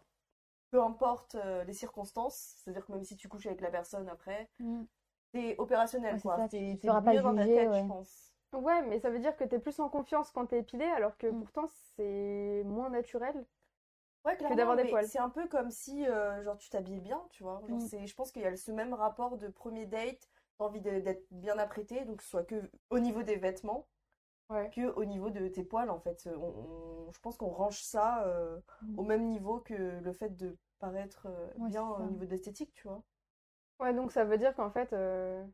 [0.71, 4.49] peu importe euh, les circonstances, c'est-à-dire que même si tu couches avec la personne après,
[4.59, 4.85] Mm.
[5.33, 6.37] t'es opérationnel, Ouais, quoi.
[6.37, 7.83] ça, T'es, feras pas mieux dans ta tête, ouais.
[7.83, 8.33] je pense.
[8.53, 11.29] Ouais, mais ça veut dire que t'es plus en confiance quand t'es épilé, alors que
[11.29, 11.39] Mm.
[11.41, 13.47] pourtant c'est moins naturel.
[14.25, 15.07] Ouais, clairement, d'avoir des mais poils.
[15.07, 17.63] c'est un peu comme si, euh, genre, tu t'habillais bien, tu vois.
[17.69, 17.87] Genre, Mm.
[17.89, 20.29] c'est, je pense qu'il y a ce même rapport de premier date,
[20.59, 23.89] t'as envie de- d'être bien apprêté, donc soit que au niveau des vêtements,
[24.51, 24.73] Ouais.
[24.73, 26.29] que au niveau de tes poils, en fait.
[26.37, 28.97] On, on- je pense qu'on range ça euh, Mm.
[28.97, 32.73] au même niveau que le fait de paraître euh, Ouais, bien au niveau de l'esthétique,
[32.75, 33.05] tu vois.
[33.81, 35.45] Ouais, donc ça veut dire qu'en fait, euh,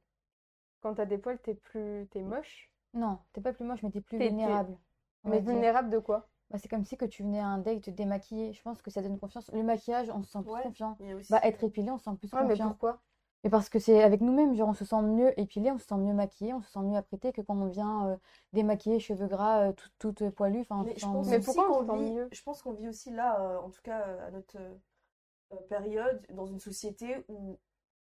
[0.81, 2.71] quand t'as des poils, t'es plus, t'es moche?
[2.95, 4.77] Non, t'es pas plus moche, mais t'es plus vulnérable.
[5.25, 6.31] Mais vulnérable de quoi?
[6.51, 8.53] Bah, c'est comme si que tu venais à un date te démaquiller.
[8.53, 9.51] Je pense que ça donne confiance.
[9.53, 10.63] Le maquillage, on se sent plus Ouais.
[10.63, 10.99] confiant.
[11.31, 12.69] Bah, être épilé, on se sent plus Ouais, mais confiant.
[12.69, 13.03] pourquoi?
[13.45, 15.97] Et parce que c'est avec nous-mêmes, genre on se sent mieux épilé, on se sent
[15.97, 18.17] mieux maquillé, on se sent mieux apprêté que quand on vient euh,
[18.53, 20.61] démaquillé, cheveux gras, euh, tout, tout euh, poilu.
[20.61, 22.29] Enfin, Mais je pense Mais pourquoi on vit, mieux?
[22.33, 26.27] je pense qu'on vit aussi là, euh, en tout cas euh, à notre euh, période,
[26.31, 27.59] dans une société où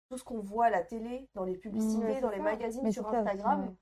[0.10, 2.44] tout ce qu'on voit à la télé, dans les publicités, Ouais, dans les ça.
[2.44, 3.76] magazines, Mais sur aussi, Instagram, ouais.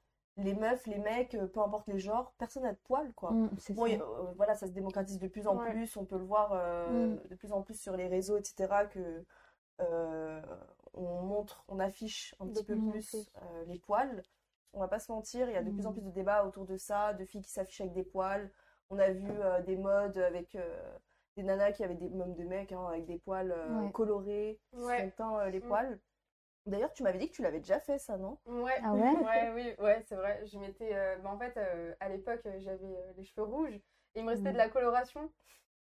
[0.43, 3.39] Les meufs, les mecs, euh, peu importe les genres, personne n'a de poils, quoi.
[3.39, 3.85] Mm, Bon, ça.
[3.85, 5.59] et, euh, voilà, ça se démocratise de plus en Ouais.
[5.59, 7.19] plus, on peut le voir euh, Mm.
[7.29, 9.25] de plus en plus sur les réseaux, etc., que
[9.81, 10.41] euh,
[10.93, 14.23] on montre, on affiche un De petit peu plus euh, les poils.
[14.73, 15.93] On va pas se mentir, il y a de plus en Mm.
[15.93, 18.51] plus de débats autour de ça, de filles qui s'affichent avec des poils.
[18.89, 20.97] On a vu euh, des modes avec euh,
[21.37, 23.91] des nanas qui avaient des, même des mecs hein, avec des poils euh, Ouais.
[23.93, 25.13] colorés, qui Ouais.
[25.21, 25.99] euh, les poils.
[26.65, 28.39] D'ailleurs, tu m'avais dit que tu l'avais déjà fait, ça, non?
[28.45, 29.15] Ouais, Ah ouais?
[29.21, 30.45] ouais, oui, ouais, c'est vrai.
[30.47, 33.75] Je m'étais, euh, bah, en fait, euh, à l'époque, euh, j'avais euh, les cheveux rouges
[33.75, 33.83] et
[34.15, 34.53] il me restait Mm.
[34.53, 35.31] de la coloration.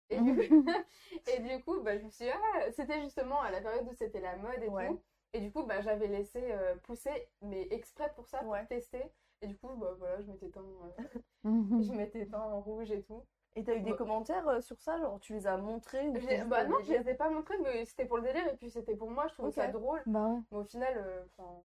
[0.09, 0.43] Et du coup,
[1.27, 3.93] et du coup bah, je me suis dit, ah, c'était justement à la période où
[3.93, 4.75] c'était la mode et Ouais.
[4.75, 5.03] tout.
[5.33, 8.67] Et du coup, bah, j'avais laissé euh, pousser, mais exprès pour ça, pour Ouais.
[8.67, 9.03] tester.
[9.41, 10.61] Et du coup, bah, voilà, je m'étais teint,
[10.99, 11.03] euh,
[11.43, 11.83] Mhm.
[11.83, 13.25] je m'étais teint en rouge et tout.
[13.55, 14.99] Et t'as eu des commentaires euh, sur ça?
[14.99, 17.85] Genre, tu les as montrés ou bah pour non, je les ai pas montrés, mais
[17.85, 20.03] c'était pour le délire et puis c'était pour moi, je trouvais ça drôle.
[20.05, 20.41] Bah ouais.
[20.51, 21.63] Mais au final, euh, enfin,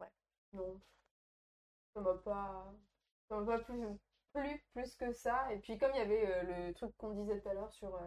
[0.00, 0.10] ouais,
[0.52, 0.80] non,
[1.94, 2.64] ça m'a pas,
[3.28, 3.86] ça m'a pas plu,
[4.32, 5.52] plu plus que ça.
[5.52, 7.94] Et puis comme il y avait euh, le truc qu'on disait tout à l'heure sur
[7.94, 7.98] euh,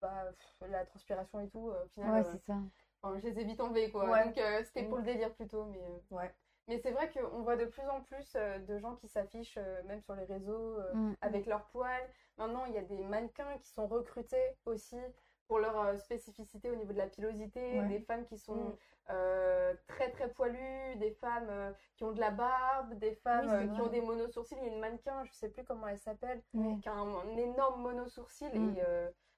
[0.00, 2.58] bah, pff, la transpiration et tout, au final, Ouais, c'est ça.
[3.04, 4.06] je les ai vite enlevés quoi.
[4.08, 4.24] Ouais.
[4.24, 5.00] Donc c'était pour Mm.
[5.00, 6.34] le délire plutôt, mais Ouais.
[6.68, 9.82] Mais c'est vrai qu'on voit de plus en plus euh, de gens qui s'affichent euh,
[9.84, 11.14] même sur les réseaux euh, Mm.
[11.20, 12.08] avec leurs poils.
[12.38, 14.98] Maintenant, il y a des mannequins qui sont recrutés aussi
[15.46, 17.88] pour leur spécificité au niveau de la pilosité, Ouais.
[17.88, 18.76] des femmes qui sont Mm.
[19.10, 23.52] euh, très très poilues, des femmes euh, qui ont de la barbe, des femmes Oui,
[23.68, 24.56] euh, qui ont des monosourcils.
[24.56, 26.80] Il y a une mannequin, je sais plus comment elle s'appelle, Oui.
[26.80, 28.78] qui a un, un énorme monosourcil Mm.
[28.78, 28.82] et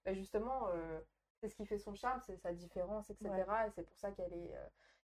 [0.05, 0.69] bah, justement,
[1.41, 3.31] c'est ce qui fait son charme, c'est sa différence, etc.
[3.31, 3.67] Ouais.
[3.67, 4.55] Et c'est pour ça qu'elle est,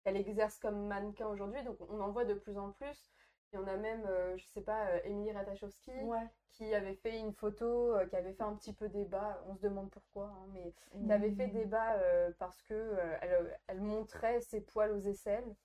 [0.04, 1.64] qu'elle exerce comme mannequin aujourd'hui.
[1.64, 3.12] Donc on en voit de plus en plus.
[3.52, 6.28] Il y en a même, euh, je sais pas, euh, Émilie Ratajkowski Ouais.
[6.52, 9.44] qui avait fait une photo, euh, qui avait fait un petit peu débat.
[9.48, 13.82] On se demande pourquoi, hein, mais qui avait fait débat euh, parce que elle, elle
[13.82, 15.56] montrait ses poils aux aisselles.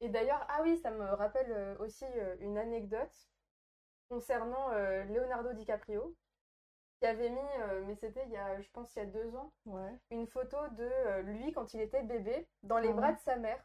[0.00, 2.04] Et d'ailleurs, ah oui, ça me rappelle aussi
[2.40, 3.28] une anecdote
[4.08, 4.70] concernant
[5.08, 6.14] Leonardo DiCaprio,
[7.02, 9.34] qui avait mis, euh, mais c'était il y a, je pense, il y a deux
[9.34, 9.98] ans, Ouais.
[10.12, 13.14] une photo de euh, lui quand il était bébé dans les Ah bras ouais.
[13.14, 13.60] de sa mère.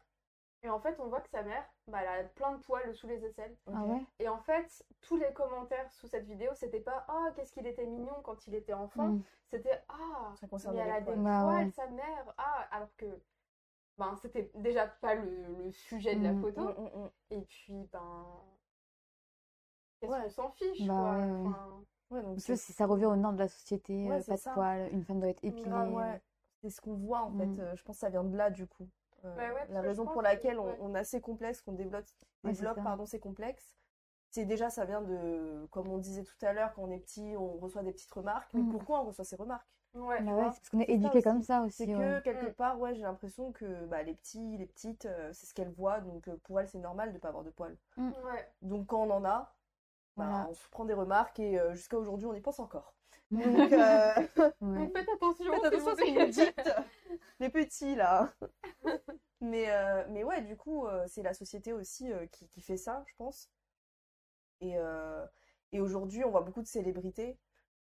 [0.64, 3.06] Et en fait, on voit que sa mère, bah, elle a plein de poils sous
[3.06, 3.56] les aisselles.
[3.72, 4.04] Ah ouais?
[4.18, 7.86] Et en fait, tous les commentaires sous cette vidéo, c'était pas Ah, qu'est-ce qu'il était
[7.86, 9.06] mignon quand il était enfant.
[9.06, 9.22] Mm.
[9.46, 11.22] C'était Ah, Ça mais elle a des poils.
[11.22, 12.34] Bah sa mère.
[12.38, 13.06] Ah, alors que
[13.98, 16.40] ben, c'était déjà pas le, le sujet de la Mm.
[16.42, 16.60] photo.
[16.62, 17.10] Mm.
[17.30, 18.26] Et puis, ben.
[20.00, 20.22] Qu'est-ce Ouais.
[20.24, 21.12] qu'on s'en fiche, Bah quoi.
[21.18, 21.48] ouais, ouais.
[21.48, 24.34] Enfin, Ouais, donc c'est ça revient aux normes de la société, Ouais, euh, c'est pas
[24.36, 24.52] de ça.
[24.52, 25.70] poils, une femme doit être épilée.
[25.70, 26.20] Euh, ouais.
[26.62, 27.46] C'est ce qu'on voit en fait.
[27.46, 27.60] Mm.
[27.60, 28.88] Euh, je pense que ça vient de là du coup.
[29.24, 32.04] Euh, Bah la que raison pour que- laquelle on, on a ces complexes, qu'on développe,
[32.44, 33.76] Ouais, c'est développe pardon, ces complexes,
[34.30, 37.34] c'est déjà ça vient de, comme on disait tout à l'heure, quand on est petit,
[37.36, 38.50] on reçoit des petites remarques.
[38.54, 38.70] Mais Mm.
[38.70, 39.66] pourquoi on reçoit ces remarques?
[39.94, 40.22] ouais.
[40.22, 41.92] Bah ouais, c'est parce qu'on est c'est éduqué comme ça C'est aussi.
[41.92, 42.22] que ouais.
[42.22, 42.54] quelque Mm.
[42.54, 46.00] part, ouais, j'ai l'impression que bah, les petits, les petites, euh, c'est ce qu'elles voient,
[46.00, 47.76] donc euh, pour elles c'est normal de pas avoir de poils.
[47.96, 48.48] Ouais.
[48.62, 49.52] Donc quand on en a,
[50.18, 50.50] bah, Voilà.
[50.50, 52.94] on se prend des remarques et euh, jusqu'à aujourd'hui on y pense encore.
[53.30, 54.12] Donc euh,
[54.60, 54.78] Ouais.
[54.78, 56.26] Donc faites attention, Faites s'il attention à vous ce que plaît.
[56.26, 56.70] vous dites,
[57.40, 58.32] les petits là.
[59.40, 62.76] mais, euh, mais ouais, du coup, euh, c'est la société aussi euh, qui, qui fait
[62.76, 63.50] ça, je pense.
[64.60, 65.24] Et, euh,
[65.72, 67.38] et aujourd'hui, on voit beaucoup de célébrités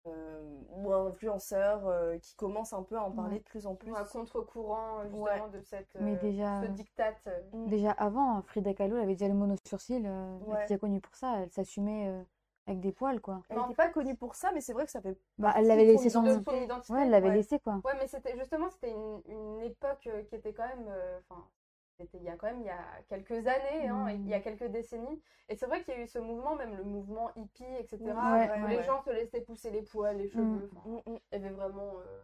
[0.07, 3.39] euh, ou influenceurs euh, qui commencent un peu à en parler Ouais.
[3.39, 3.93] de plus en plus.
[3.95, 5.49] À contre-courant, justement, Ouais.
[5.51, 7.13] de cette, Mais euh, déjà- ce diktat.
[7.27, 7.67] euh, Mm.
[7.67, 10.05] Déjà avant, Frida Kahlo, elle avait déjà le mono sourcil.
[10.05, 11.39] euh, Elle était déjà connue pour ça.
[11.41, 12.21] Elle s'assumait euh,
[12.67, 13.41] avec des poils, quoi.
[13.49, 15.85] Elle n'était pas connue pour ça, mais c'est vrai que ça fait Bah, elle l'avait
[15.85, 16.51] de laissé son son.
[16.51, 16.93] de identité.
[16.93, 17.35] Ouais, elle l'avait ouais.
[17.35, 17.75] laissé, quoi.
[17.85, 20.85] Ouais, mais c'était justement, c'était une, une époque euh, qui était quand même.
[20.87, 21.43] euh, Enfin,
[21.97, 24.21] c'était il y a quand même il y a quelques années, hein, Mm.
[24.23, 25.21] il y a quelques décennies.
[25.49, 27.97] Et c'est vrai qu'il y a eu ce mouvement, même le mouvement hippie, etc.
[28.03, 28.77] Ouais, Ouais, où ouais.
[28.77, 30.69] les gens se laissaient pousser les poils, les cheveux.
[30.71, 31.19] enfin, Mm, mm.
[31.31, 31.93] Il y avait vraiment.
[31.99, 32.21] euh,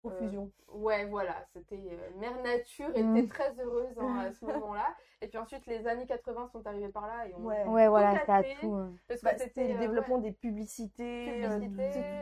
[0.00, 0.50] Profusion.
[0.72, 3.28] Ouais, voilà, c'était euh, Mère Nature était Mm.
[3.28, 4.86] très heureuse hein, à ce moment-là.
[5.20, 7.64] Et puis ensuite, les années 80 sont arrivées par là et on Ouais.
[7.66, 8.74] Ouais, voilà, ça tout.
[8.74, 11.76] euh, parce que Bah, c'était le euh, développement ouais, des publicités, euh, toutes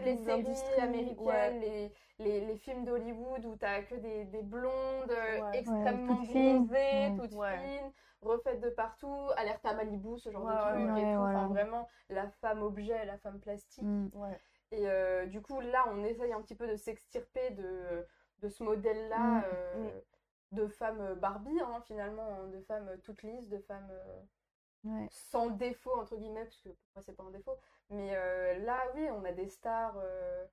[0.05, 1.19] les séries industries, américaines,
[1.61, 1.61] ouais.
[1.61, 5.59] les, les, les films d'Hollywood où t'as que des, des blondes euh, Ouais.
[5.59, 6.65] extrêmement toutes fines.
[6.67, 7.13] bronzées, Ouais.
[7.17, 7.59] toutes Ouais.
[7.59, 11.01] fines, refaites de partout, alerte à Malibu, ce genre Ouais, de ouais.
[11.01, 11.19] et Ouais, tout.
[11.21, 11.39] voilà.
[11.39, 13.85] Enfin, vraiment, la femme objet, la femme plastique.
[13.85, 14.09] mm.
[14.71, 18.07] Et euh, du coup, là, on essaye un petit peu de s'extirper de,
[18.41, 19.45] de ce modèle-là Mm.
[19.45, 20.01] euh,
[20.53, 24.23] de femmes Barbie, hein, finalement, hein, de femmes toutes lisses, de euh,
[24.85, 25.09] Ouais.
[25.11, 27.57] sans défaut, entre guillemets, parce que pour moi, c'est pas un défaut.
[27.91, 30.45] Mais euh, là, oui, on a des stars euh,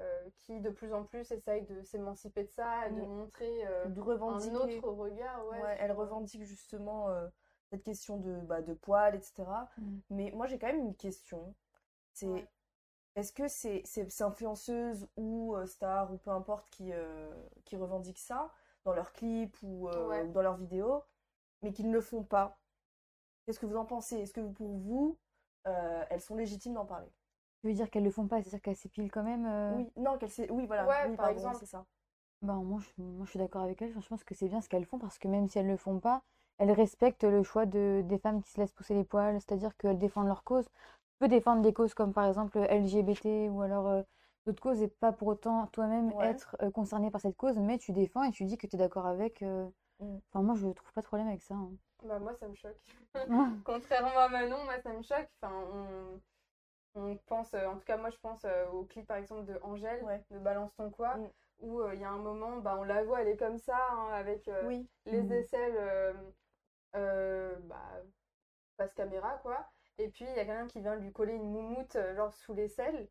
[0.00, 3.86] euh, qui, de plus en plus, essayent de s'émanciper de ça et de montrer euh,
[3.86, 4.56] De un revendiquer.
[4.78, 5.46] autre regard.
[5.48, 7.26] Ouais, Ouais, elle sur- revendique justement euh,
[7.70, 9.44] cette question de, bah, de poils, etc.
[9.78, 9.98] Mm.
[10.10, 11.54] Mais moi, j'ai quand même une question.
[12.12, 12.46] C'est.
[13.16, 17.30] Est-ce que c'est c'est ces influenceuses ou euh, stars ou peu importe qui, euh,
[17.64, 18.52] qui revendiquent ça
[18.84, 20.24] dans leurs clips ou, euh, Ouais.
[20.24, 21.04] ou dans leurs vidéos,
[21.62, 22.58] mais qu'ils ne le font pas?
[23.46, 24.18] Qu'est-ce que vous en pensez?
[24.18, 25.18] Est-ce que vous- pour vous,
[25.68, 27.08] euh, elles sont légitimes d'en parler?
[27.60, 30.18] Tu veux dire qu'elle le font pas, c'est-à-dire qu'elle s'épile quand même euh, Oui, non,
[30.18, 31.58] qu'elles oui, voilà, Ouais, oui, par pardon, exemple.
[31.58, 31.84] c'est ça.
[32.42, 33.90] Bah, moi, je, moi, je suis d'accord avec elle.
[33.90, 35.76] Enfin, je pense que c'est bien ce qu'elles font parce que même si elles le
[35.78, 36.22] font pas,
[36.58, 39.98] elles respectent le choix de, des femmes qui se laissent pousser les poils, c'est-à-dire qu'elles
[39.98, 40.68] défendent leur cause.
[41.22, 44.02] Peux défendre des causes comme par exemple LGBT ou alors euh,
[44.44, 46.32] d'autres causes et pas pour autant toi-même Ouais.
[46.32, 48.78] être euh, concerné par cette cause, mais tu défends et tu dis que tu es
[48.80, 49.68] d'accord avec euh,
[50.00, 50.18] Mm.
[50.28, 51.54] Enfin, moi, je trouve pas de problème avec ça.
[51.54, 51.70] hein.
[52.02, 52.76] Bah moi ça me choque.
[53.64, 55.28] Contrairement à Manon, moi ça me choque.
[55.40, 56.20] Enfin, on,
[57.00, 59.60] on pense, euh, en tout cas moi je pense euh, au clip par exemple de
[59.62, 60.20] Angèle, Ouais.
[60.32, 61.26] de Balance ton quoi, Mm.
[61.60, 63.78] où euh, il y a un moment, bah, on la voit, elle est comme ça,
[63.92, 64.88] hein, avec euh, Oui.
[65.06, 65.32] les Mm.
[65.32, 66.12] aisselles euh,
[66.96, 68.02] euh, bah,
[68.76, 69.64] face caméra quoi.
[70.02, 72.54] Et puis il y a quelqu'un qui vient lui coller une moumoute euh, genre sous
[72.54, 73.08] l'aisselle.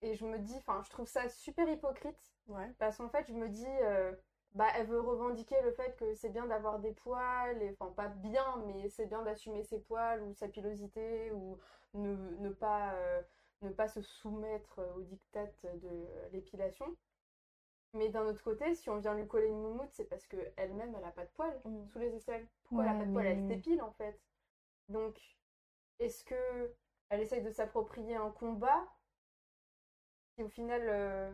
[0.00, 2.32] Et je me dis, enfin je trouve ça super hypocrite.
[2.48, 2.72] Ouais.
[2.78, 4.12] Parce qu'en fait, je me dis, euh,
[4.52, 8.08] bah, elle veut revendiquer le fait que c'est bien d'avoir des poils, et, enfin pas
[8.08, 11.58] bien, mais c'est bien d'assumer ses poils ou sa pilosité, ou
[11.92, 13.22] ne, ne pas, euh,
[13.62, 16.86] ne pas se soumettre aux dictats de l'épilation.
[17.92, 21.02] Mais d'un autre côté, si on vient lui coller une moumoute, c'est parce qu'elle-même, elle
[21.02, 21.86] n'a pas de poils Mm.
[21.86, 22.46] sous les aisselles.
[22.64, 23.26] Pourquoi elle n'a pas de poils?
[23.26, 24.18] Elle s'épile en fait.
[24.88, 25.16] Donc,
[25.98, 26.74] est-ce que
[27.10, 28.86] elle essaye de s'approprier un combat
[30.36, 31.30] qui au final euh,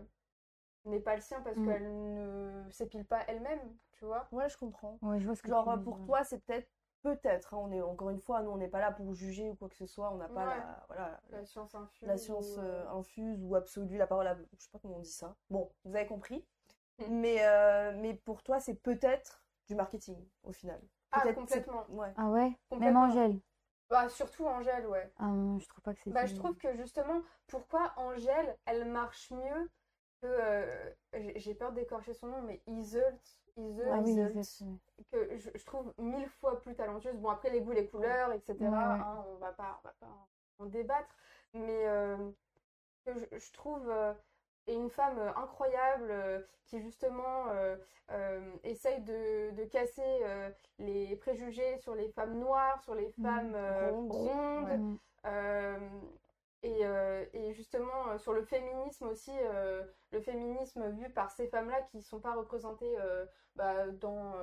[0.87, 1.65] n'est pas le sien parce Mm.
[1.67, 3.61] qu'elle ne s'épile pas elle-même,
[3.93, 4.27] tu vois?
[4.33, 4.99] Ouais, je comprends.
[5.03, 6.07] Ouais, je vois ce que Genre, tu pour dire.
[6.07, 6.69] toi, c'est peut-être,
[7.03, 9.55] peut-être, hein, on est, encore une fois, nous, on n'est pas là pour juger ou
[9.55, 10.57] quoi que ce soit, on n'a pas Ouais.
[10.57, 12.09] la, voilà, La science infuse.
[12.09, 14.97] la science ou, euh, euh, infuse ou absolue, la parole, av- je sais pas comment
[14.97, 15.35] on dit ça.
[15.51, 16.45] Bon, vous avez compris.
[17.11, 20.81] Mais, euh, mais pour toi, c'est peut-être du marketing, au final.
[21.13, 21.87] Ah, complètement.
[21.89, 22.13] Ouais.
[22.17, 22.57] Ah ouais?
[22.79, 23.05] Même Complètement.
[23.05, 23.41] Angèle?
[23.91, 25.11] Bah, surtout Angèle, ouais.
[25.19, 26.11] Ah, non, je trouve pas que c'est.
[26.11, 29.71] Bah, je trouve que justement, pourquoi Angèle, elle marche mieux
[30.23, 30.27] que.
[30.27, 30.91] euh,
[31.37, 33.03] j'ai peur d'écorcher son nom, mais Iseult.
[33.57, 34.79] Iseult, Ah oui, Iseult.
[35.11, 37.17] que je, je trouve mille fois plus talentueuse.
[37.17, 38.77] Bon, après, les goûts, les couleurs, etc., Ouais, ouais.
[38.79, 41.15] hein, on va pas, on va pas en, en débattre.
[41.55, 42.17] Mais euh,
[43.05, 44.15] que je, je trouve euh,
[44.71, 47.77] est une femme euh, incroyable euh, qui, justement, euh,
[48.65, 50.23] essaye de, de casser
[50.79, 53.21] les préjugés sur les femmes noires, sur les Mhm.
[53.23, 54.81] femmes euh, Rondes.
[55.25, 55.81] Ouais.
[56.63, 56.83] Et,
[57.33, 59.33] et justement, sur le féminisme aussi,
[60.13, 62.95] le féminisme vu par ces femmes-là qui ne sont pas représentées
[63.57, 64.35] bah, dans,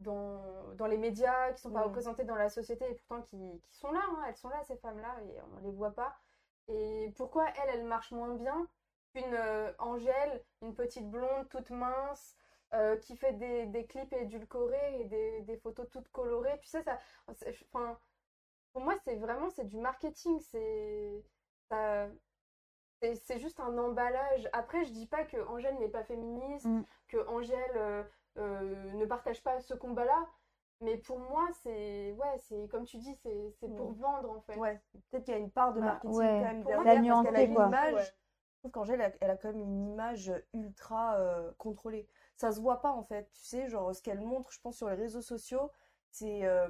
[0.00, 1.84] dans, dans les médias, qui ne sont pas Mm.
[1.84, 4.76] représentées dans la société, et pourtant qui, qui sont là, hein, elles sont là, ces
[4.76, 6.16] femmes-là, et on ne les voit pas.
[6.68, 8.66] Et pourquoi elle, elle marche moins bien?
[9.12, 12.36] Qu'une euh, Angèle, une petite blonde toute mince,
[12.74, 16.58] euh, qui fait des, des clips édulcorés et des, des photos toutes colorées.
[16.60, 16.98] Tu sais, ça,
[17.74, 17.98] enfin,
[18.72, 20.40] pour moi, c'est vraiment c'est du marketing.
[20.40, 21.22] C'est
[21.70, 22.08] ça-
[23.02, 24.48] c'est c'est juste un emballage.
[24.52, 26.82] Après, je dis pas que Angèle n'est pas féministe, Mm.
[27.08, 28.02] que Angèle euh,
[28.38, 30.26] euh, ne partage pas ce combat-là.
[30.82, 34.00] Mais pour moi, c'est ouais, c'est comme tu dis, c'est c'est pour Mm.
[34.00, 34.56] vendre en fait.
[34.58, 36.38] Ouais, peut-être qu'il y a une part de Bah, marketing ouais.
[36.38, 38.12] quand même Pour moi, derrière, la parce qu'elle a nuancer,
[38.60, 42.08] trouve qu'Angèle, elle a- elle a quand même une image ultra euh, contrôlée.
[42.36, 44.88] Ça se voit pas en fait, tu sais, genre ce qu'elle montre, je pense, sur
[44.88, 45.70] les réseaux sociaux,
[46.10, 46.68] c'est euh,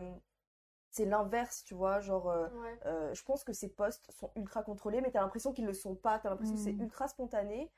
[0.91, 2.79] c'est l'inverse, tu vois, genre euh, Ouais.
[3.15, 6.19] je pense que ses posts sont ultra contrôlés, mais t'as l'impression qu'ils le sont pas,
[6.19, 6.81] t'as l'impression que c'est Mm.
[6.81, 7.71] ultra spontané,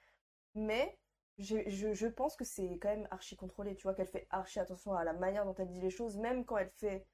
[0.55, 0.99] mais
[1.39, 4.61] je, je, je pense que c'est quand même archi contrôlé, tu vois, qu'elle fait archi
[4.61, 7.07] attention à la manière dont elle dit les choses, même quand elle fait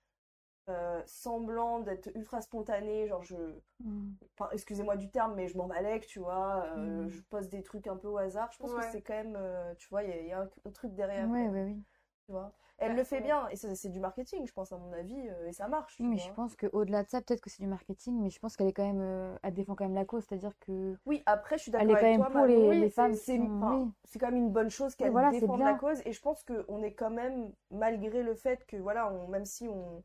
[0.71, 3.37] euh, semblant d'être ultra spontanée, genre je,
[3.85, 4.19] Mm.
[4.39, 7.11] enfin, excusez-moi du terme, mais je m'en balèque, tu vois, euh, Mm.
[7.11, 9.75] je poste des trucs un peu au hasard, je pense que c'est quand même, euh,
[9.77, 11.85] tu vois, il y, a- il y a un, truc derrière, Ouais, quoi, ouais, oui.
[12.27, 12.55] tu vois.
[12.79, 15.49] Elle Bah, le fait bien, et c'est du marketing, je pense, à mon avis, euh,
[15.49, 16.19] et ça marche, Oui, mais vois.
[16.19, 18.73] je pense qu'au-delà de ça, peut-être que c'est du marketing, mais je pense qu'elle est
[18.73, 21.71] quand même, euh, elle défend quand même la cause, c'est-à-dire que Oui, après, je suis
[21.77, 23.39] elle d'accord est quand avec même toi, pour Manon, les, oui, les c'est- femmes c'est
[23.61, 23.93] enfin, oui.
[24.21, 26.95] quand même une bonne chose qu'elle voilà, défende la cause, et je pense qu'on est
[26.95, 30.03] quand même, malgré le fait que, voilà, on, même si on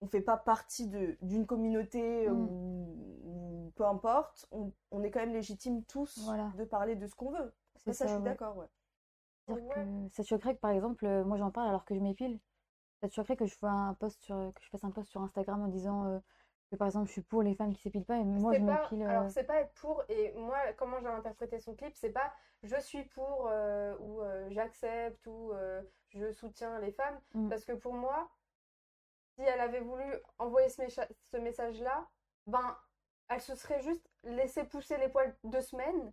[0.00, 2.32] on fait pas partie de d'une communauté Mm.
[2.34, 6.52] ou, ou peu importe, on, on est quand même légitime tous Voilà.
[6.56, 7.52] de parler de ce qu'on veut.
[7.76, 8.24] C'est Ça, ça, je suis ouais.
[8.30, 8.66] d'accord, ouais.
[9.46, 9.74] C'est-à-dire Ouais.
[9.74, 12.38] que ça te choquerait que par exemple, euh, moi j'en parle alors que je m'épile.
[13.00, 15.22] Ça te choquerait que je fasse un post sur, que je fasse un post sur
[15.22, 16.18] Instagram en disant euh,
[16.70, 18.66] que par exemple je suis pour les femmes qui s'épilent pas et moi je C'est
[18.66, 19.02] pas- m'épile.
[19.02, 22.32] euh, Alors, c'est pas être pour, et moi, comment j'ai interprété son clip, c'est pas
[22.62, 27.20] je suis pour euh, ou euh, j'accepte ou euh, je soutiens les femmes.
[27.34, 27.48] Mm.
[27.48, 28.28] Parce que pour moi,
[29.38, 30.04] si elle avait voulu
[30.38, 32.08] envoyer ce, message-là,
[32.46, 32.76] ben,
[33.28, 36.12] elle se serait juste laissé pousser les poils deux semaines.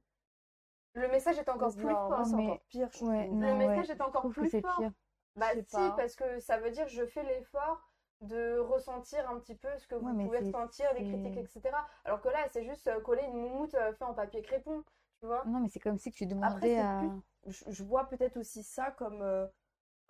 [0.93, 2.25] Le message est encore plus non, fort.
[2.25, 3.39] c'est mais- encore pire, je ouais, trouve.
[3.39, 4.77] non, Le ouais, message est je encore que plus c'est fort.
[4.77, 4.91] pire.
[5.35, 5.91] Bah si, pas.
[5.97, 7.81] parce que ça veut dire je fais l'effort
[8.21, 11.75] de ressentir un petit peu ce que Ouais, vous pouvez ressentir, les critiques, etc.
[12.05, 14.83] Alors que là, c'est juste euh, coller une moumoute euh, fait en papier crépon,
[15.19, 15.43] tu vois.
[15.45, 16.99] Non, mais c'est comme si que tu Après, demandais c'est à.
[16.99, 19.45] plus- je, je vois peut-être aussi ça comme euh,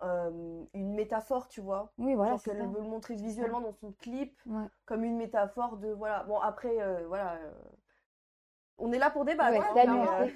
[0.02, 1.92] euh, une métaphore, tu vois.
[1.98, 2.52] Oui, voilà, Genre ça.
[2.52, 4.66] veut le montrer visuellement dans son clip, Ouais.
[4.84, 6.24] comme une métaphore de, voilà.
[6.24, 7.34] Bon, après, euh, voilà.
[7.36, 7.52] euh,
[8.78, 9.74] on est là pour débattre.
[9.74, 10.28] Ouais, hein,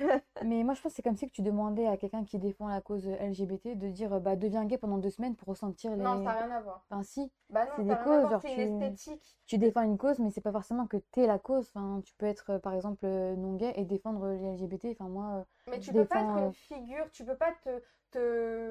[0.42, 2.38] mais, euh, moi je pense que c'est comme si que tu demandais à quelqu'un qui
[2.38, 6.02] défend la cause LGBT de dire bah deviens gay pendant deux semaines pour ressentir les.
[6.02, 6.82] Non, ça n'a rien à voir.
[6.90, 9.36] Enfin si, Bah C'est des causes, genre, c'est une tu- esthétique.
[9.46, 11.70] tu défends une cause, mais c'est pas forcément que t'es la cause.
[11.74, 14.96] Enfin, tu peux être par exemple non gay et défendre les LGBT.
[14.98, 17.82] Enfin moi, Mais tu je peux pas défends, être une figure, tu peux pas te,
[18.10, 18.69] te,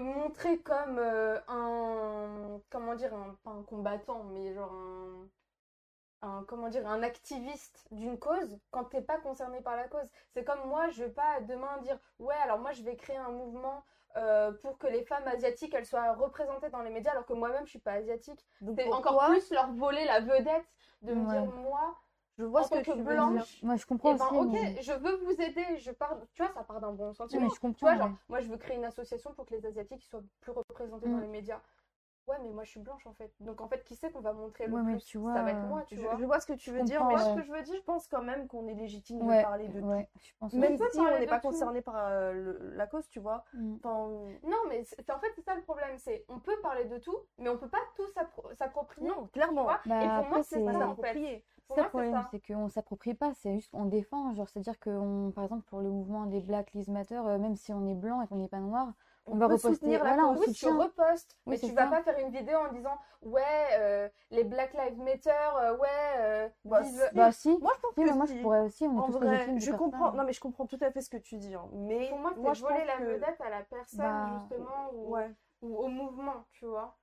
[0.00, 5.28] montrer comme euh, un, comment dire, un, pas un combattant, mais genre un,
[6.22, 10.10] un, comment dire, un activiste d'une cause quand t'es pas concerné par la cause.
[10.32, 13.30] C'est comme moi, je vais pas demain dire, ouais, alors moi je vais créer un
[13.30, 13.84] mouvement
[14.16, 17.64] euh, pour que les femmes asiatiques elles soient représentées dans les médias alors que moi-même
[17.64, 18.44] je suis pas asiatique.
[18.74, 20.66] C'est encore plus leur voler la vedette
[21.02, 21.96] de me dire moi
[22.40, 23.66] je vois en ce que tu que veux blanche, dire.
[23.66, 24.34] Moi, je eh comprends ben, aussi.
[24.36, 27.42] ok, mais- je veux vous aider, je pars, tu vois, ça part d'un bon sentiment.
[27.42, 30.02] mais je Tu vois, genre, moi je veux créer une association pour que les Asiatiques
[30.04, 31.22] soient plus représentés dans Mm.
[31.22, 31.60] les médias.
[32.26, 33.32] Ouais, mais moi je suis blanche en fait.
[33.40, 35.04] Donc en fait, qui c'est qu'on va montrer le Ouais, mais plus?
[35.04, 36.16] tu Ça va être vois, moi, tu Je, vois.
[36.16, 37.20] je vois ce que tu veux dire, mais ouais.
[37.24, 39.80] ce que je veux dire, je pense quand même qu'on est légitime de parler de
[39.80, 40.58] ouais, je pense tout.
[40.58, 41.48] Même si on n'est pas tout.
[41.48, 43.44] concerné par euh, le- la cause, tu vois.
[43.54, 43.74] Mm.
[43.76, 44.08] Enfin,
[44.44, 45.98] Non, mais en fait, c'est ça le problème.
[45.98, 49.08] C'est on peut parler de tout, mais on peut pas tout s'appro- s'approprier.
[49.08, 49.64] non, tu clairement.
[49.64, 49.80] vois.
[49.86, 51.42] Bah, Et pour moi, c'est- ça en fait.
[51.70, 54.34] Pour C'est ça moi, le c'est problème, c'est qu'on s'approprie pas, c'est juste qu'on défend.
[54.34, 57.54] Genre, c'est-à-dire que, on, par exemple, pour le mouvement des Black Lives Matter, euh, même
[57.54, 58.92] si on est blanc et qu'on n'est pas noir,
[59.26, 59.96] on, va reposter.
[59.98, 60.32] Voilà, on.
[60.32, 60.76] Oui, tu soutient.
[60.76, 61.90] repostes, Oui, mais tu vas ça.
[61.90, 63.42] pas faire une vidéo en disant ouais,
[63.78, 67.14] euh, les Black Lives Matter, euh, ouais, euh, Bah, vive- si.
[67.14, 67.58] Bah, si.
[67.60, 68.36] Moi, je pense Si, que mais moi, si.
[68.36, 68.84] je pourrais aussi.
[68.86, 70.12] On En tous vrai, je comprends.
[70.12, 71.54] Non, mais je comprends tout à fait ce que tu dis.
[71.54, 71.68] hein.
[71.72, 73.02] Mais Pour moi, moi, c'est je voler la que...
[73.04, 75.30] vedette à la personne Bah, justement ou, Ouais.
[75.62, 76.96] ou au mouvement, tu vois.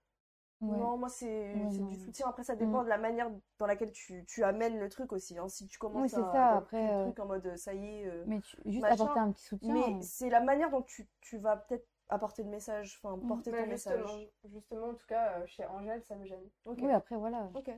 [0.59, 0.75] Ouais.
[0.77, 2.27] Non, moi, c'est Ouais, du soutien.
[2.27, 2.85] Après, ça dépend Mm.
[2.85, 5.37] de la manière dans laquelle tu, tu amènes le truc aussi.
[5.37, 5.47] hein.
[5.47, 7.85] Si tu commences Oui, c'est à ça, après, le euh, truc en mode ça y
[8.01, 8.07] est.
[8.07, 9.03] euh, Mais tu- juste machin.
[9.03, 9.73] apporter un petit soutien.
[9.73, 13.27] Mais c'est la manière dont tu, tu vas peut-être apporter le message, enfin Mm.
[13.27, 14.29] porter Bah, ton justement, message.
[14.45, 16.49] justement, en tout cas, euh, chez Angèle, ça me gêne.
[16.65, 17.51] Oui, après, voilà.
[17.53, 17.69] Ok.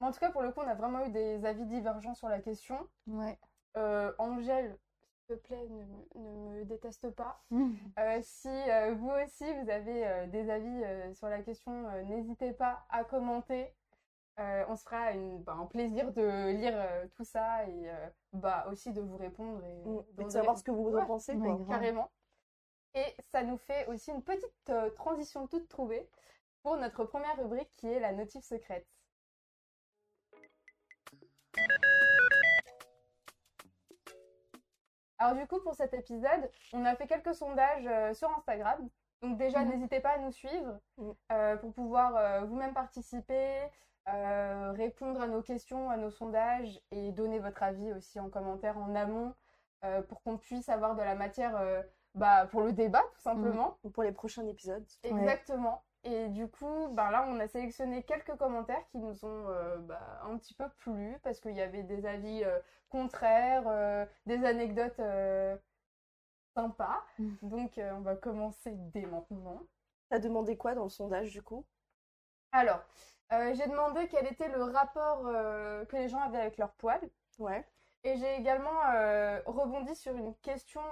[0.00, 2.40] En tout cas, pour le coup, on a vraiment eu des avis divergents sur la
[2.40, 2.78] question.
[3.08, 3.38] Ouais.
[3.78, 4.78] Euh, Angèle,
[5.26, 7.42] te plaît, ne, me- ne me déteste pas.
[7.98, 11.72] Euh, si euh, vous aussi, vous avez euh, des avis sur la question,
[12.04, 13.72] n'hésitez pas à commenter.
[14.38, 16.74] On se fera une, bah, un plaisir de lire
[17.14, 17.90] tout ça et
[18.34, 21.58] bah, aussi de vous répondre et, de savoir ce que vous en pensez, quoi.
[21.70, 22.10] carrément.
[22.94, 26.06] Et ça nous fait aussi une petite transition toute trouvée
[26.62, 28.86] pour notre première rubrique qui est la notif secrète.
[35.18, 38.88] Alors du coup, pour cet épisode, on a fait quelques sondages euh, sur Instagram.
[39.22, 39.70] Donc déjà, Mhm.
[39.70, 41.14] n'hésitez pas à nous suivre Mhm.
[41.32, 43.62] euh, pour pouvoir euh, vous-même participer,
[44.06, 48.94] répondre à nos questions, à nos sondages et donner votre avis aussi en commentaire en
[48.94, 49.34] amont
[50.08, 51.60] pour qu'on puisse avoir de la matière
[52.14, 53.78] bah, pour le débat tout simplement.
[53.82, 54.86] Ou Pour les prochains épisodes.
[55.02, 55.82] Exactement.
[56.06, 60.20] Et du coup, ben là, on a sélectionné quelques commentaires qui nous ont euh, bah,
[60.22, 65.00] un petit peu plu parce qu'il y avait des avis euh, contraires, euh, des anecdotes
[66.54, 67.02] sympas.
[67.18, 67.34] Mm.
[67.42, 69.60] Donc, on va commencer dès maintenant.
[70.08, 71.66] T'as demandé quoi dans le sondage, du coup?
[72.52, 72.80] Alors,
[73.30, 75.22] j'ai demandé quel était le rapport
[75.88, 77.00] que les gens avaient avec leur poil.
[77.40, 77.66] Ouais.
[78.04, 78.80] Et j'ai également
[79.46, 80.82] rebondi sur une question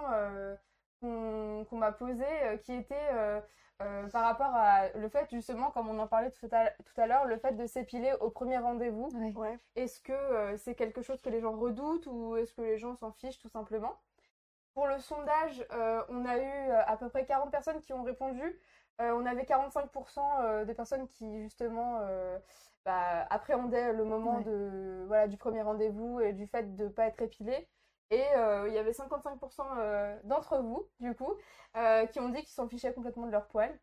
[1.00, 3.40] qu'on m'a posée qui était
[3.82, 7.06] euh, par rapport à le fait justement, comme on en parlait tout à, tout à
[7.06, 9.08] l'heure, le fait de s'épiler au premier rendez-vous.
[9.14, 9.32] Ouais.
[9.34, 9.58] Ouais.
[9.76, 12.94] Est-ce que euh, c'est quelque chose que les gens redoutent ou est-ce que les gens
[12.94, 13.98] s'en fichent tout simplement?
[14.74, 18.42] Pour le sondage, euh, on a eu à peu près 40 personnes qui ont répondu.
[19.00, 22.38] Euh, on avait 45% euh, des personnes qui justement euh,
[22.84, 24.44] bah, appréhendaient le moment Ouais.
[24.44, 27.68] de, voilà, du premier rendez-vous et du fait de ne pas être épilé.
[28.10, 31.34] Et euh, il y avait 55% euh, d'entre vous, du coup,
[31.76, 33.78] euh, qui ont dit qu'ils s'en fichaient complètement de leur poil.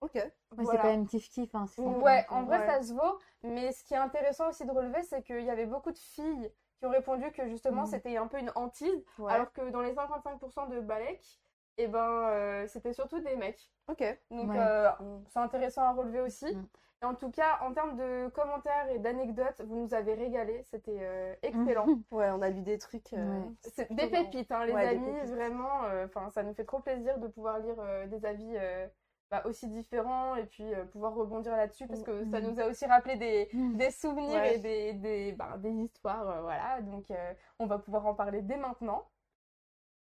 [0.00, 0.14] Ok.
[0.14, 0.70] Ouais, Voilà.
[0.70, 1.50] c'est quand même kiff-kiff.
[1.54, 2.36] Hein, Ouais, quoi.
[2.36, 2.66] en vrai, Ouais.
[2.66, 3.18] ça se vaut.
[3.42, 6.52] Mais ce qui est intéressant aussi de relever, c'est qu'il y avait beaucoup de filles
[6.78, 7.88] qui ont répondu que justement, Mhm.
[7.88, 9.04] c'était un peu une hantise.
[9.18, 9.32] Ouais.
[9.32, 11.40] Alors que dans les 55% de Balek,
[11.78, 13.72] eh ben, euh, c'était surtout des mecs.
[13.88, 14.04] Ok.
[14.30, 14.58] Donc, Ouais.
[14.58, 15.24] euh, Mm.
[15.28, 16.54] c'est intéressant à relever aussi.
[16.54, 16.68] Mhm.
[17.00, 20.64] En tout cas, en termes de commentaires et d'anecdotes, vous nous avez régalé.
[20.64, 21.86] C'était euh, excellent.
[22.10, 23.12] Ouais, on a lu des trucs.
[23.12, 23.40] euh,
[23.78, 23.86] Ouais.
[23.90, 25.30] Des pépites, hein, les Ouais, amis.
[25.30, 28.88] Vraiment, enfin, ça nous fait trop plaisir de pouvoir lire euh, des avis euh,
[29.30, 32.50] bah, aussi différents et puis euh, pouvoir rebondir là-dessus parce que ça Mhm.
[32.54, 33.76] nous a aussi rappelé des, Mm.
[33.76, 34.54] des souvenirs Ouais.
[34.54, 36.28] et des, des, bah, des histoires.
[36.28, 39.08] euh, voilà, donc euh, on va pouvoir en parler dès maintenant.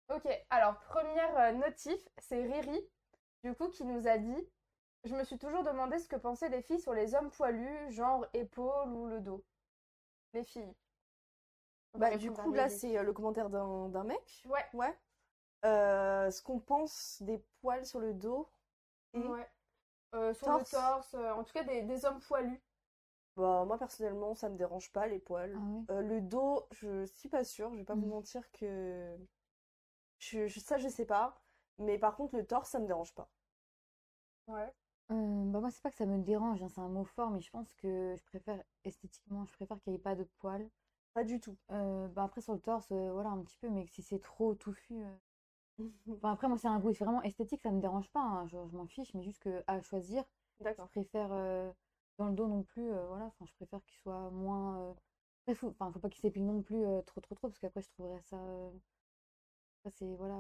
[0.10, 2.80] Ok, alors première notif, c'est Riri,
[3.44, 4.48] du coup, qui nous a dit
[5.08, 8.26] Je me suis toujours demandé ce que pensaient les filles sur les hommes poilus, genre
[8.34, 9.44] épaule ou le dos.
[10.34, 10.74] Les filles.
[11.94, 14.44] Bah, du coup, là, c'est euh, le commentaire d'un mec.
[14.46, 14.66] Ouais.
[14.74, 14.96] Ouais.
[15.66, 18.50] Euh, ce qu'on pense des poils sur le dos.
[19.14, 19.50] Et Ouais.
[20.14, 20.72] Euh, sur Torse.
[20.72, 22.62] le torse, euh, en tout cas des, des hommes poilus.
[23.36, 25.56] bah, moi, personnellement, ça me dérange pas, les poils.
[25.90, 25.94] Ah.
[25.94, 27.72] Euh, le dos, je suis pas sûre.
[27.74, 28.10] Je vais pas vous Mm.
[28.10, 29.18] mentir que.
[30.20, 31.40] Je, je- ça, je sais pas.
[31.78, 33.30] Mais par contre, le torse, ça me dérange pas.
[34.48, 34.74] Ouais.
[35.10, 37.50] Bah moi, c'est pas que ça me dérange, hein, c'est un mot fort, mais je
[37.50, 40.70] pense que je préfère esthétiquement, je préfère qu'il n'y ait pas de poils.
[41.14, 41.58] Pas du tout.
[41.70, 45.04] Bah après, sur le torse, voilà, un petit peu, mais que si c'est trop touffu,
[46.10, 48.20] Enfin, après, moi, c'est un goût vraiment esthétique, ça me dérange pas.
[48.22, 50.24] hein, Je, je m'en fiche, mais juste que à choisir,
[50.64, 50.90] je D'accord.
[50.90, 51.30] préfère
[52.18, 52.88] dans le dos non plus.
[52.90, 54.96] voilà, enfin, je préfère qu'il soit moins.
[55.44, 57.90] Après, faut, enfin, faut pas qu'il s'épile non plus trop, trop, trop, parce qu'après, je
[57.90, 58.38] trouverais ça.
[59.96, 60.06] c'est.
[60.16, 60.36] Voilà.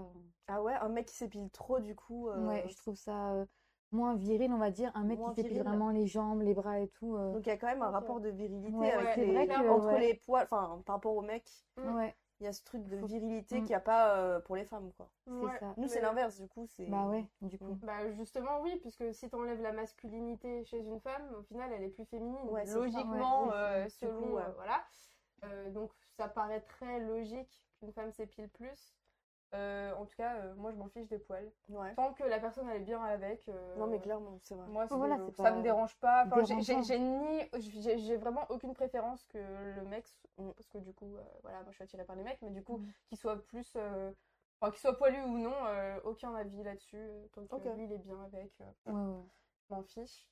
[0.48, 2.30] Ah ouais, un mec qui s'épile trop, du coup.
[2.34, 3.46] Ouais, je trouve ça
[3.92, 4.92] moins viril, on va dire.
[4.96, 5.68] Un mec Moins qui s'épile viril.
[5.70, 7.16] vraiment les jambes, les bras et tout.
[7.16, 9.34] euh, Donc il y a quand même un rapport de virilité Ouais, avec c'est les...
[9.34, 10.00] vrai que, entre ouais.
[10.00, 11.96] les poils, enfin par rapport aux mecs, Mm.
[11.96, 13.60] Ouais, il y a ce truc de virilité Mm.
[13.62, 15.08] qu'il n'y a pas euh, pour les femmes, quoi.
[15.26, 15.60] c'est Ouais.
[15.60, 15.74] ça.
[15.78, 16.86] Nous c'est l'inverse, du coup, c'est...
[16.86, 17.66] Bah ouais, du coup.
[17.74, 17.80] Mm.
[17.84, 21.84] Bah justement oui, puisque si tu enlèves la masculinité chez une femme, au final elle
[21.84, 22.50] est plus féminine.
[22.50, 22.80] Ouais, c'est ça.
[22.80, 24.42] Logiquement, Ouais, euh, selon coup, ouais.
[24.44, 24.84] euh, voilà.
[25.44, 28.97] Euh, donc ça paraît très logique qu'une femme s'épile plus.
[29.54, 31.50] Euh, en tout cas, euh, moi je m'en fiche des poils.
[31.70, 31.94] Ouais.
[31.96, 33.48] Tant que la personne elle est bien avec.
[33.48, 34.68] euh, Non mais clairement, c'est vrai.
[34.68, 36.26] Moi, Voilà, ça pas me dérange pas.
[36.26, 36.44] Enfin,
[36.82, 40.06] j'ai- ni, vraiment aucune préférence que le mec,
[40.38, 40.52] Mm.
[40.52, 42.62] parce que du coup, euh, voilà, moi je suis attirée par les mecs, mais du
[42.64, 42.88] coup, Mm.
[43.08, 44.12] qu'il soit plus, euh,
[44.60, 47.10] enfin, qu'il soit poilu ou non, euh, aucun avis là-dessus.
[47.34, 47.64] Tant que Ok.
[47.78, 49.24] lui il est bien avec, euh, Ouais, ouais.
[49.70, 50.28] je m'en fiche.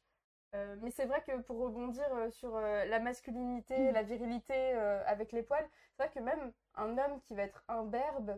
[0.53, 3.93] Euh, mais c'est vrai que pour rebondir euh, sur euh, la masculinité, Mm.
[3.93, 7.63] la virilité euh, avec les poils, c'est vrai que même un homme qui va être
[7.67, 8.37] imberbe,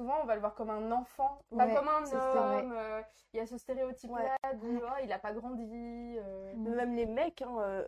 [0.00, 2.72] souvent on va le voir comme un enfant, pas Ouais, comme un homme.
[2.72, 3.02] euh,
[3.34, 6.16] il y a ce stéréotype-là de oh, il a pas grandi.
[6.18, 6.54] euh.
[6.56, 6.64] Mm.
[6.64, 7.86] Mais Même les mecs, hein, euh,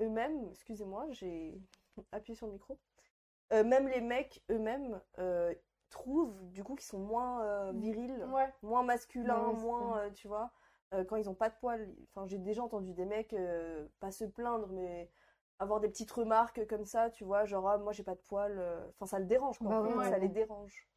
[0.00, 1.60] eux-mêmes, excusez-moi, j'ai
[2.12, 2.78] appuyé sur le micro.
[3.52, 5.52] Euh, même les mecs eux-mêmes euh,
[5.90, 7.80] trouvent du coup qu'ils sont moins euh, Mm.
[7.80, 8.52] virils, Ouais.
[8.62, 10.52] moins masculins, moins, euh, tu vois,
[10.94, 11.92] euh, quand ils ont pas de poils.
[12.14, 15.10] Enfin, j'ai déjà entendu des mecs euh, pas se plaindre, mais
[15.58, 18.58] avoir des petites remarques comme ça, tu vois, genre ah, moi j'ai pas de poils.
[18.58, 19.70] euh, Enfin, ça le dérange, quoi.
[19.70, 20.20] Bah ouais, ça ouais.
[20.20, 20.87] les dérange.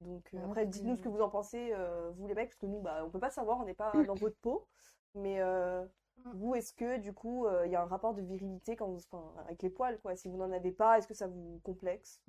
[0.00, 2.58] Donc euh, Ouais, après, dites-nous ce que vous en pensez, euh, vous les mecs, parce
[2.58, 4.66] que nous, bah, on peut pas savoir, on n'est pas dans votre peau.
[5.14, 5.84] Mais euh,
[6.24, 6.32] Mm.
[6.32, 9.00] vous, est-ce que du coup, euh, il y a un rapport de virilité quand vous,
[9.38, 10.16] avec les poils, quoi?
[10.16, 12.20] Si vous n'en avez pas, est-ce que ça vous complexe?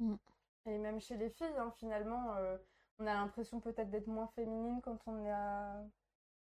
[0.65, 2.57] Et même chez les filles, hein, finalement, euh,
[2.99, 5.84] on a l'impression peut-être d'être moins féminine quand on a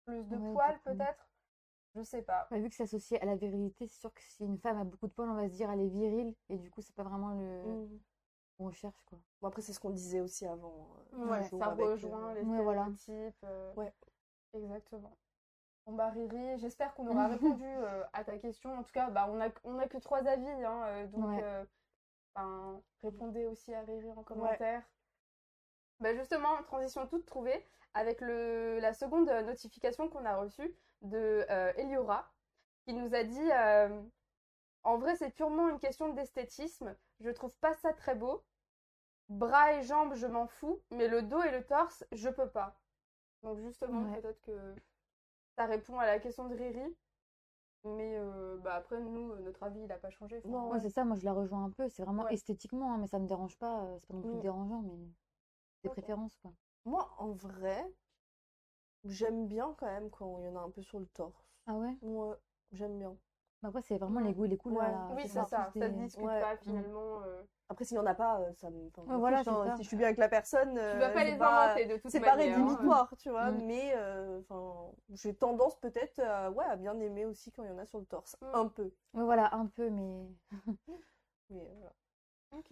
[0.05, 1.29] plus de Ouais, poils, peut-être?
[1.95, 2.47] Je sais pas.
[2.49, 4.83] Bah, vu que c'est associé à la virilité, c'est sûr que si une femme a
[4.83, 7.03] beaucoup de poils, on va se dire elle est virile, et du coup, c'est pas
[7.03, 7.99] vraiment le Mm.
[8.57, 9.19] Qu'on recherche, quoi.
[9.41, 10.89] Bon, après, c'est ce qu'on disait aussi avant.
[11.15, 12.89] euh, Ouais, ça avec, rejoint euh, les Ouais, voilà.
[13.43, 13.93] euh, Ouais.
[14.53, 15.17] Exactement.
[15.85, 18.73] Bon bah Riri, j'espère qu'on aura répondu euh, à ta question.
[18.77, 21.43] En tout cas, bah, on a, on a que trois avis, hein, euh, donc Ouais.
[21.43, 21.65] euh,
[22.35, 24.83] ben, répondez aussi à Riri en commentaire.
[25.99, 31.71] Bah, justement, transition toute trouvée avec le, la seconde notification qu'on a reçue de euh,
[31.77, 32.29] Eliora
[32.85, 34.01] qui nous a dit euh,
[34.83, 36.95] En vrai, c'est purement une question d'esthétisme.
[37.19, 38.45] Je trouve pas ça très beau.
[39.29, 42.79] Bras et jambes, je m'en fous, mais le dos et le torse, je peux pas.
[43.43, 44.21] Donc justement, Ouais.
[44.21, 44.75] peut-être que
[45.57, 46.95] ça répond à la question de Riri.
[47.85, 50.39] Mais euh, bah après, nous, euh, notre avis, il n'a pas changé.
[50.45, 52.29] Enfin, Non, Ouais, c'est ça, moi je la rejoins un peu, c'est vraiment Ouais.
[52.29, 54.41] esthétiquement, hein, mais ça me dérange pas, euh, c'est pas non plus Mm.
[54.41, 54.97] dérangeant, mais
[55.83, 56.53] des préférences, quoi.
[56.85, 57.85] Moi, en vrai,
[59.05, 61.55] j'aime bien quand même quand il y en a un peu sur le torse.
[61.67, 61.99] Ah ouais?
[62.01, 62.35] Ouais,
[62.71, 63.17] j'aime bien.
[63.65, 64.33] Bah, après, c'est vraiment les Ouais.
[64.33, 64.91] goûts et les couleurs, Ouais.
[64.91, 65.71] là, Oui, c'est ça.
[65.75, 66.39] Ça discute Ouais.
[66.39, 66.57] pas Mm.
[66.61, 67.21] finalement.
[67.23, 67.41] euh.
[67.67, 68.87] Après, s'il n'y en a pas, euh, ça me.
[68.89, 69.43] enfin, Ouais, voilà.
[69.43, 71.85] Si je suis bien avec la personne, Tu euh, vas pas c'est les pas- inventer
[71.87, 72.35] de toute C'est pas hein.
[72.35, 73.65] rédhibitoire, tu vois, Mm.
[73.65, 77.73] mais euh, enfin, j'ai tendance peut-être à, ouais, à bien aimer aussi quand il y
[77.73, 78.37] en a sur le torse.
[78.41, 78.45] Mm.
[78.53, 78.83] Un peu.
[79.15, 80.27] Ouais, voilà, un peu, mais.
[81.49, 81.93] Mais voilà.
[82.51, 82.71] Ok.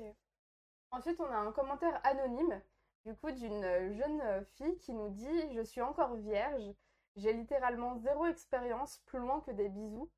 [0.92, 2.62] Ensuite, on a un commentaire anonyme,
[3.06, 3.64] du coup, d'une
[3.94, 6.72] jeune fille qui nous dit Je suis encore vierge,
[7.16, 10.10] j'ai littéralement zéro expérience plus loin que des bisous,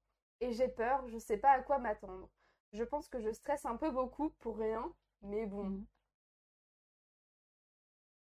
[0.46, 2.30] et j'ai peur, je sais pas à quoi m'attendre.
[2.72, 5.64] Je pense que je stresse un peu beaucoup pour rien, mais bon.
[5.64, 5.86] Mm.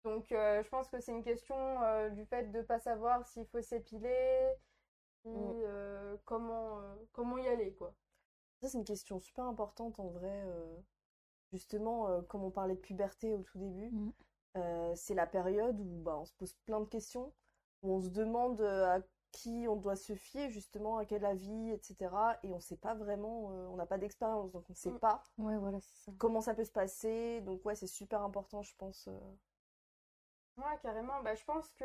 [0.04, 3.46] Donc, euh, je pense que c'est une question euh, du fait de pas savoir s'il
[3.46, 4.52] faut s'épiler,
[5.22, 5.62] si, Mm.
[5.64, 6.80] euh, comment,
[7.12, 7.94] comment y aller, quoi.
[8.62, 10.44] Ça, c'est une question super importante en vrai.
[11.52, 14.10] justement, comme on parlait de puberté au tout début, Mm.
[14.58, 17.32] euh, c'est la période où bah, on se pose plein de questions,
[17.82, 19.00] où on se demande à
[19.33, 22.39] qui on doit se fier, justement, à quel avis, etc.
[22.43, 24.99] Et on sait pas vraiment, euh, on n'a pas d'expérience, donc on sait Mm.
[25.01, 26.12] pas Ouais, voilà, c'est ça.
[26.18, 27.41] comment ça peut se passer.
[27.43, 29.09] Donc, ouais, c'est super important, je pense.
[29.09, 29.18] euh.
[30.57, 31.22] Ouais, carrément.
[31.22, 31.85] Bah, je pense que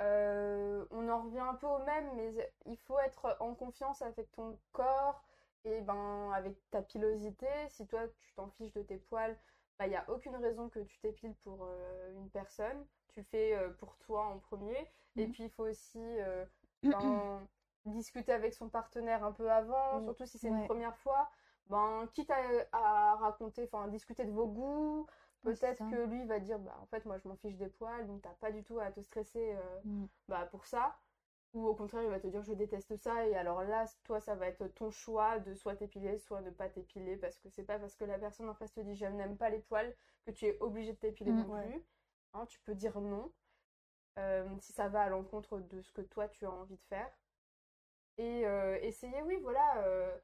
[0.00, 2.34] euh, on en revient un peu au même, mais
[2.66, 5.22] il faut être en confiance avec ton corps
[5.64, 7.46] et ben avec ta pilosité.
[7.68, 9.38] Si toi tu t'en fiches de tes poils,
[9.78, 12.86] bah il n'y a aucune raison que tu t'épiles pour euh, une personne.
[13.08, 14.90] Tu le fais pour toi en premier.
[15.16, 15.32] Et Mhm.
[15.32, 16.44] puis il faut aussi euh,
[16.84, 17.48] ben,
[17.84, 20.04] discuter avec son partenaire un peu avant, Mm.
[20.04, 21.30] surtout si c'est une première fois.
[21.66, 25.06] Ben, quitte à, à raconter, enfin discuter de vos goûts,
[25.42, 28.22] Peut-être que lui va dire, bah en fait moi je m'en fiche des poils, donc
[28.22, 30.06] t'as pas du tout à te stresser euh, Mm.
[30.28, 30.98] bah, pour ça.
[31.52, 34.34] Ou au contraire il va te dire je déteste ça et alors là toi ça
[34.34, 37.78] va être ton choix de soit t'épiler, soit ne pas t'épiler parce que c'est pas
[37.78, 39.94] parce que la personne en face te dit je n'aime pas les poils
[40.26, 41.36] que tu es obligé de t'épiler Mm.
[41.36, 41.68] non Ouais.
[41.70, 41.86] plus.
[42.32, 43.32] hein, tu peux dire non
[44.60, 47.10] si ça va à l'encontre de ce que toi tu as envie de faire.
[48.16, 50.16] Et euh, essayer, oui, voilà, euh,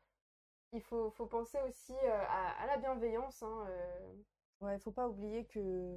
[0.72, 3.42] il faut, faut penser aussi à, à la bienveillance.
[3.42, 3.66] Hein,
[4.60, 5.96] Ouais, il faut pas oublier que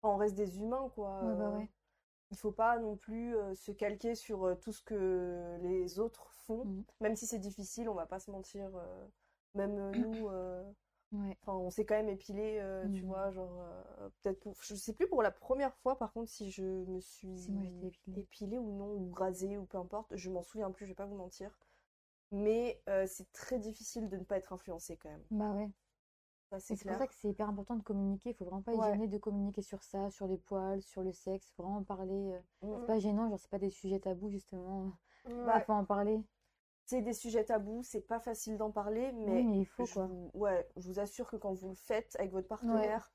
[0.00, 1.20] enfin, on reste des humains, quoi.
[1.22, 1.68] Ouais, bah ouais.
[2.30, 6.64] Il faut pas non plus se calquer sur tout ce que les autres font.
[6.64, 6.84] Mhm.
[7.00, 8.70] Même si c'est difficile, on va pas se mentir.
[9.54, 10.30] même nous,
[11.14, 11.38] Ouais.
[11.42, 12.60] enfin, on s'est quand même épilé,
[12.92, 13.06] tu Mhm.
[13.06, 13.52] vois, genre
[14.00, 17.00] euh, peut-être pour, je sais plus pour la première fois par contre si je me
[17.00, 17.52] suis Si,
[17.82, 18.16] épilée.
[18.16, 21.06] épilée ou non ou rasée ou peu importe, je m'en souviens plus, je vais pas
[21.06, 21.58] vous mentir.
[22.32, 25.24] Mais euh, c'est très difficile de ne pas être influencé quand même.
[25.30, 25.70] Bah ouais.
[26.50, 28.30] Ça c'est pour ça que c'est hyper important de communiquer.
[28.30, 28.98] Il faut vraiment pas être Ouais.
[28.98, 31.52] gêné de communiquer sur ça, sur les poils, sur le sexe.
[31.56, 32.32] Faut vraiment parler.
[32.32, 32.74] euh, Mm.
[32.78, 34.92] C'est pas gênant, genre c'est pas des sujets tabous justement.
[35.44, 36.18] Bah, faut en parler.
[36.86, 39.94] C'est des sujets tabous, c'est pas facile d'en parler, mais Oui, mais il faut je
[39.94, 40.06] quoi.
[40.06, 43.10] vous, ouais, je vous assure que quand vous le faites avec votre partenaire,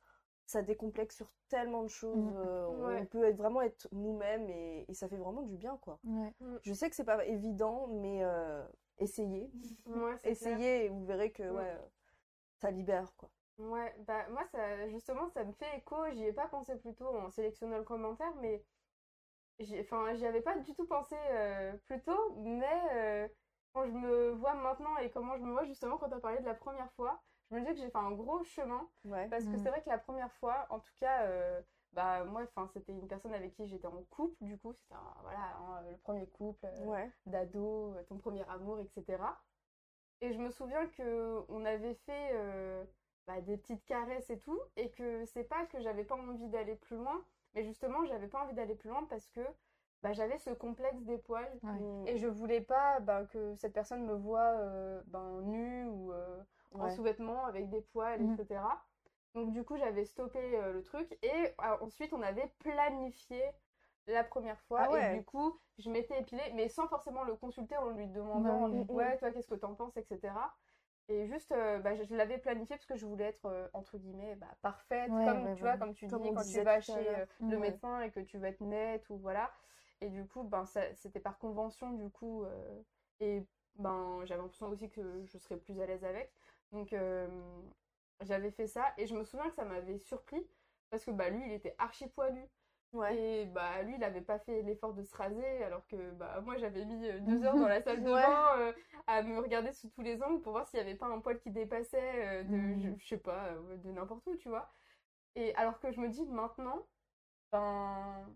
[0.48, 2.18] ça décomplexe sur tellement de choses.
[2.18, 2.34] Mhm.
[2.36, 3.02] euh, Ouais.
[3.02, 6.00] On peut être, vraiment être nous-mêmes et, et ça fait vraiment du bien, quoi.
[6.04, 6.34] Ouais.
[6.64, 8.64] Je sais que c'est pas évident, mais euh,
[8.98, 9.52] essayez.
[9.86, 10.54] Ouais, c'est clair.
[10.56, 11.78] Essayez et vous verrez que ouais,
[12.62, 13.30] ça libère, quoi.
[13.60, 17.10] Ouais, bah moi ça justement ça me fait écho, j'y ai pas pensé plus tôt
[17.10, 18.64] en sélectionnant le commentaire, mais
[19.60, 23.28] j'y enfin j'y avais pas du tout pensé euh, plus tôt, mais euh,
[23.80, 26.40] quand je me vois maintenant et comment je me vois justement quand tu as parlé
[26.40, 29.28] de la première fois, je me dis que j'ai fait un gros chemin Ouais.
[29.30, 29.60] parce que Mm.
[29.64, 31.62] c'est vrai que la première fois, en tout cas, euh,
[31.94, 35.56] bah moi enfin c'était une personne avec qui j'étais en couple du coup, c'était voilà
[35.58, 37.10] hein, le premier couple euh, Ouais.
[37.26, 39.18] d'ado, euh, ton premier amour, etc.
[40.22, 42.84] Et je me souviens que on avait fait euh,
[43.28, 46.76] bah, des petites caresses et tout, et que c'est pas que j'avais pas envie d'aller
[46.76, 47.24] plus loin,
[47.54, 49.42] mais justement j'avais pas envie d'aller plus loin parce que
[50.04, 51.80] bah, j'avais ce complexe des poils Ouais.
[52.06, 56.44] Et je voulais pas bah, que cette personne me voie euh, ben, nue ou euh,
[56.80, 56.96] en Ouais.
[56.96, 58.36] sous-vêtements avec des poils, Mhm.
[58.36, 58.86] etc.
[59.36, 61.32] Donc du coup j'avais stoppé euh, le truc et
[61.62, 63.44] euh, ensuite on avait planifié
[64.08, 65.00] la première fois Ah ouais.
[65.00, 68.68] et du coup je m'étais épilée mais sans forcément le consulter en lui demandant Bah
[68.72, 68.80] oui.
[68.80, 68.96] Mm, mm.
[68.96, 70.34] ouais toi qu'est-ce que t'en penses etc.
[71.08, 73.98] Et juste euh, bah, je, je l'avais planifié parce que je voulais être euh, entre
[73.98, 76.82] guillemets bah, parfaite Ouais, comme ouais, tu vois comme tu Comme dis quand tu vas
[76.82, 79.52] chez le médecin et que tu vas être nette ou voilà
[80.02, 82.82] et du coup ben c'était par convention du coup euh,
[83.20, 83.44] et
[83.76, 86.32] ben j'avais l'impression aussi que je serais plus à l'aise avec
[86.72, 87.28] donc euh,
[88.22, 90.46] j'avais fait ça et je me souviens que ça m'avait surpris
[90.90, 92.42] parce que bah lui il était archi poilu
[92.92, 93.16] Ouais.
[93.16, 96.58] et bah lui il avait pas fait l'effort de se raser alors que bah moi
[96.58, 98.22] j'avais mis euh, deux heures dans la salle de Ouais.
[98.24, 98.74] bain euh,
[99.06, 101.40] à me regarder sous tous les angles pour voir s'il y avait pas un poil
[101.40, 102.80] qui dépassait de Mhm.
[102.80, 103.52] je, je sais pas
[103.84, 104.72] de n'importe où tu vois
[105.36, 106.88] et alors que je me dis maintenant
[107.52, 108.28] ben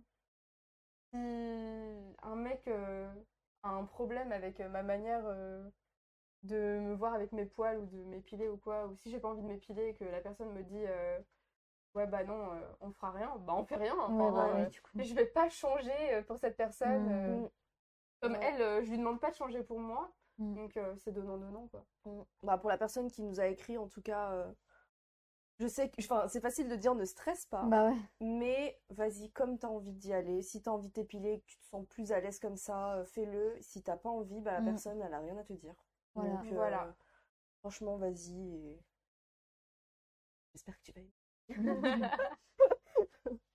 [1.14, 3.08] si un mec euh,
[3.62, 5.64] a un problème avec euh, ma manière euh,
[6.44, 9.30] de me voir avec mes poils ou de m'épiler ou quoi, ou si j'ai pas
[9.30, 10.84] envie de m'épiler et que la personne me dit
[11.96, 13.96] ouais bah non euh, on fera rien, bah on fait rien.
[13.96, 17.06] Ouais, Enfin, bah euh, oui, je vais pas changer pour cette personne.
[17.06, 17.12] Mm.
[17.12, 17.48] euh, Mm.
[18.22, 18.40] comme Ouais.
[18.42, 20.10] elle, je lui demande pas de changer pour moi,
[20.40, 20.56] Mm.
[20.56, 21.86] donc c'est donnant donnant quoi.
[22.42, 24.46] Bah, pour la personne qui nous a écrit, en tout cas,
[25.60, 27.98] je sais que, enfin, c'est facile de dire ne stresse pas, Bah ouais.
[28.22, 30.42] mais vas-y comme t'as envie d'y aller.
[30.42, 33.06] Si t'as envie de t'épiler, que tu te sens plus à l'aise comme ça, euh,
[33.06, 33.58] fais-le.
[33.62, 34.66] Si t'as pas envie, bah la Mm.
[34.66, 35.76] personne, elle a rien à te dire.
[36.16, 36.44] Voilà.
[36.44, 36.96] Donc, euh, Voilà.
[37.62, 38.80] franchement, vas-y et
[40.54, 41.14] j'espère que tu vas aimer.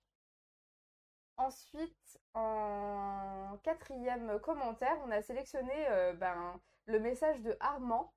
[1.37, 8.13] Ensuite, en quatrième commentaire, on a sélectionné euh, ben, le message de Armand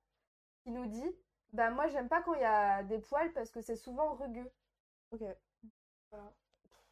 [0.63, 1.15] qui nous dit
[1.53, 4.51] bah, Moi, j'aime pas quand il y a des poils parce que c'est souvent rugueux.
[5.11, 5.21] Ok.
[6.11, 6.33] Voilà.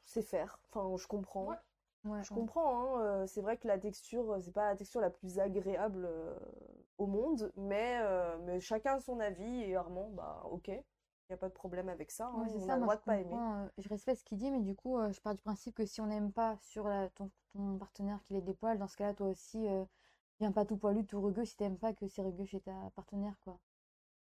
[0.06, 0.60] C'est faire.
[0.72, 1.48] Enfin, je comprends.
[1.48, 1.56] Ouais.
[2.04, 2.42] Ouais, Je ouais.
[2.42, 5.40] comprends, hein, euh, c'est vrai que la texture, euh, c'est pas la texture la plus
[5.40, 6.38] agréable euh,
[6.98, 10.84] au monde, mais, euh, mais chacun a son avis et Armand, bah ok, il
[11.30, 12.98] n'y a pas de problème avec ça, hein, on ça, a le moi droit je
[12.98, 13.44] de pas aimer.
[13.66, 15.86] euh, je respecte ce qu'il dit, mais du coup, euh, je pars du principe que
[15.86, 18.98] si on n'aime pas sur la- ton, ton partenaire qu'il ait des poils, dans ce
[18.98, 19.86] cas-là, toi aussi, euh,
[20.40, 23.40] viens pas tout poilu, tout rugueux si t'aimes pas que c'est rugueux chez ta partenaire,
[23.42, 23.60] quoi.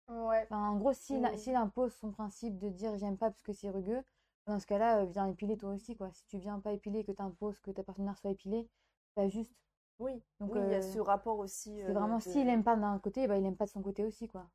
[0.07, 0.43] Ouais.
[0.49, 4.03] Enfin, en gros, s'il impose son principe de dire j'aime pas parce que c'est rugueux,
[4.45, 6.11] dans ce cas-là, euh, viens épiler toi aussi, quoi.
[6.13, 8.69] Si tu viens pas épiler et que t'imposes que ta partenaire soit épilée,
[9.07, 9.53] c'est pas juste.
[9.99, 11.81] Oui, Donc, oui, il y a euh, ce rapport aussi.
[11.85, 13.81] C'est euh, vraiment, de- s'il aime pas d'un côté, bah, il aime pas de son
[13.81, 14.47] côté aussi, quoi.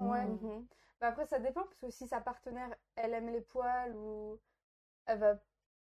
[0.00, 0.24] Ouais.
[0.24, 0.32] Mm.
[0.32, 0.66] Mhm.
[1.00, 4.38] Bah, après, ça dépend parce que si sa partenaire, elle aime les poils ou
[5.06, 5.38] elle va.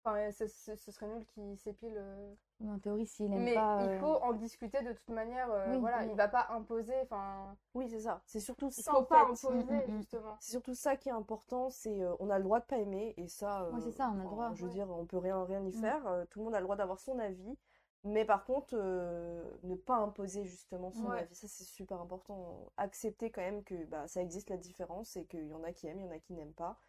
[0.03, 1.95] Enfin, ce, ce- ce serait nul qu'il s'épile.
[1.97, 2.35] euh.
[2.63, 3.83] En théorie, s'il aime Mais pas.
[3.83, 5.49] il euh, faut en discuter de toute manière.
[5.51, 6.11] euh, Oui, voilà, oui.
[6.11, 6.93] il va pas imposer.
[7.03, 8.21] Enfin, Oui, c'est ça.
[8.25, 9.31] C'est surtout il ça faut pas fait.
[9.31, 10.01] imposer, Mm, mm, mm.
[10.01, 10.37] justement.
[10.39, 13.13] C'est surtout ça qui est important, c'est euh, on a le droit de pas aimer
[13.17, 14.71] et ça, Ouais, c'est euh, ça, on a le droit, Je veux ouais.
[14.71, 16.05] dire, on peut rien rien y faire.
[16.07, 17.57] euh, tout le monde a le droit d'avoir son avis,
[18.03, 21.17] mais par contre, euh, ne pas imposer justement son Ouais.
[21.17, 22.71] avis, ça c'est super important.
[22.77, 25.87] Accepter quand même que bah, ça existe la différence et qu'il y en a qui
[25.87, 26.79] aiment, il y en a qui n'aiment pas.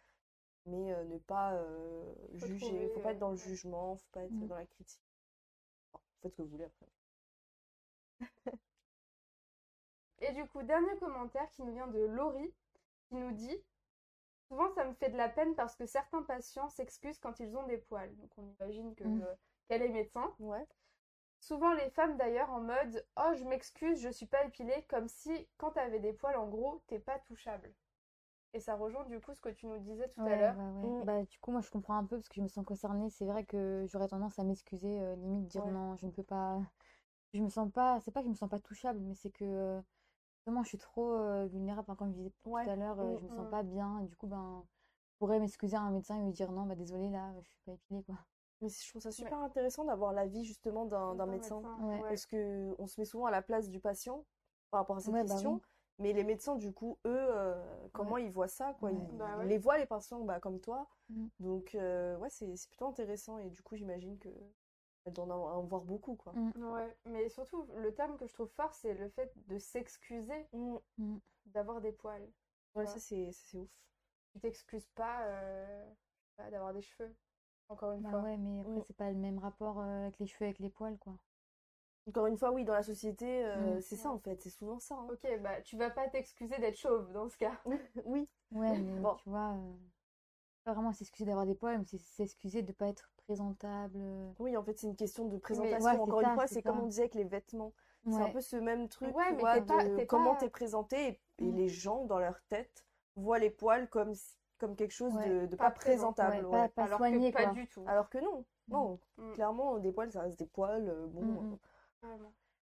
[0.67, 2.89] mais euh, ne pas euh, juger.
[2.89, 3.55] Faut pas être dans le euh, ouais.
[3.55, 5.01] jugement, faut pas être dans la critique.
[6.21, 6.87] Faites ce que vous voulez après.
[10.19, 12.53] Et du coup, dernier commentaire qui nous vient de Laurie,
[13.07, 13.57] qui nous dit
[14.49, 17.63] Souvent, ça me fait de la peine parce que certains patients s'excusent quand ils ont
[17.67, 18.15] des poils.
[18.17, 19.23] Donc, on imagine que, Mm.
[19.23, 19.35] euh,
[19.67, 20.33] qu'elle est médecin.
[20.39, 20.65] Ouais.
[21.41, 25.47] Souvent, les femmes d'ailleurs en mode Oh, je m'excuse, je suis pas épilée, comme si
[25.57, 27.73] quand t'avais des poils, en gros, t'es pas touchable.
[28.53, 30.55] Et ça rejoint du coup ce que tu nous disais tout à l'heure.
[30.55, 31.01] ouais, ouais.
[31.01, 31.05] Mm.
[31.05, 33.09] Bah, du coup, moi, je comprends un peu parce que je me sens concernée.
[33.09, 35.71] C'est vrai que j'aurais tendance à m'excuser, euh, limite dire Ouais.
[35.71, 36.59] non, je ne peux pas.
[37.31, 37.99] Je me sens pas.
[37.99, 39.79] C'est pas que je me sens pas touchable, mais c'est que euh,
[40.47, 41.81] vraiment, je suis trop euh, vulnérable.
[41.87, 43.49] Enfin, comme je disais tout à l'heure, euh, Mm, je me sens mm.
[43.51, 43.99] pas bien.
[43.99, 44.63] Et du coup, ben,
[45.13, 47.59] je pourrais m'excuser à un médecin et lui dire non, bah désolé, là, je suis
[47.67, 48.15] pas épilée, quoi.
[48.61, 51.61] Mais je trouve ça super intéressant d'avoir l'avis justement d'un médecin.
[51.83, 52.01] Ouais.
[52.01, 54.25] Parce que on se met souvent à la place du patient
[54.71, 55.53] par rapport à cette Ouais, bah question.
[55.53, 55.61] oui.
[55.99, 58.89] Mais les médecins, du coup, eux, euh, comment ils voient ça, quoi?
[58.89, 58.97] Ouais.
[59.11, 59.45] Ils, Bah ils ouais.
[59.47, 60.87] les voient, les patients, bah, comme toi.
[61.09, 61.27] Mm.
[61.41, 63.37] Donc, euh, ouais, c'est c'est plutôt intéressant.
[63.39, 64.29] Et du coup, j'imagine que
[65.05, 66.33] elle doit en, voir beaucoup, quoi.
[66.33, 66.71] Mm.
[66.71, 71.17] Ouais, mais surtout, le terme que je trouve fort, c'est le fait de s'excuser Mm.
[71.47, 72.27] d'avoir des poils.
[72.75, 73.67] Ouais, ça, c'est ouf.
[74.31, 75.85] Tu t'excuses pas, euh,
[76.37, 77.13] pas, d'avoir des cheveux.
[77.67, 78.21] Encore une Bah fois.
[78.21, 80.97] ouais, mais après, c'est pas le même rapport euh, avec les cheveux, avec les poils,
[80.99, 81.13] quoi.
[82.09, 83.81] Encore une fois, oui, dans la société, euh, Mm.
[83.81, 84.41] c'est ça, en fait.
[84.41, 84.95] C'est souvent ça.
[84.95, 85.07] hein.
[85.11, 87.51] Ok, bah tu vas pas t'excuser d'être chauve dans ce cas.
[88.05, 88.27] oui.
[88.51, 89.15] Ouais, mais Bon.
[89.15, 89.73] tu vois, euh,
[90.63, 93.97] pas vraiment s'excuser d'avoir des poils, mais c'est s'excuser de pas être présentable.
[93.99, 94.31] euh.
[94.39, 95.85] Oui, en fait, c'est une question de présentation.
[95.85, 97.73] ouais, Encore ça, une fois, c'est comme on disait avec les vêtements.
[98.05, 100.39] C'est un peu ce même truc, Ouais, tu mais vois, pas- de t'es comment pas-
[100.39, 101.19] t'es présenté.
[101.39, 101.55] Et, et Mm.
[101.57, 102.85] les gens, dans leur tête,
[103.15, 104.13] voient les poils comme,
[104.57, 105.29] comme quelque chose Ouais.
[105.29, 106.45] de, de Pas pas, présent- présentable.
[106.47, 106.67] ouais, ouais.
[106.69, 107.53] pas- pas Alors soigné, que pas quoi.
[107.53, 107.83] du tout.
[107.87, 108.71] Alors que non, Mm.
[108.73, 108.99] non.
[109.33, 110.87] Clairement, des poils, ça reste des poils.
[110.89, 111.59] euh, bon,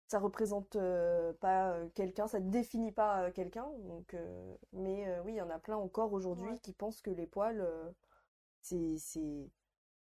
[0.09, 3.67] Ça représente euh, pas euh, quelqu'un, ça ne définit pas euh, quelqu'un.
[3.85, 4.15] Donc,
[4.73, 6.59] mais oui, il y en a plein encore aujourd'hui Ouais.
[6.59, 7.67] qui pensent que les poils,
[8.61, 9.51] c'est c'est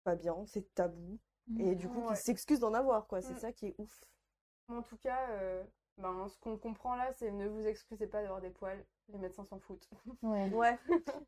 [0.03, 1.19] pas bien, c'est tabou.
[1.47, 1.61] Mm.
[1.61, 2.15] Et du coup, Ouais.
[2.15, 3.21] qui s'excusent d'en avoir, quoi.
[3.21, 3.39] C'est Mm.
[3.39, 4.01] ça qui est ouf.
[4.69, 5.27] En tout cas,
[5.97, 8.85] ben, ce qu'on comprend là, c'est ne vous excusez pas d'avoir des poils.
[9.13, 9.87] Les médecins s'en foutent.
[10.21, 10.49] Ouais.
[10.53, 10.77] Ouais,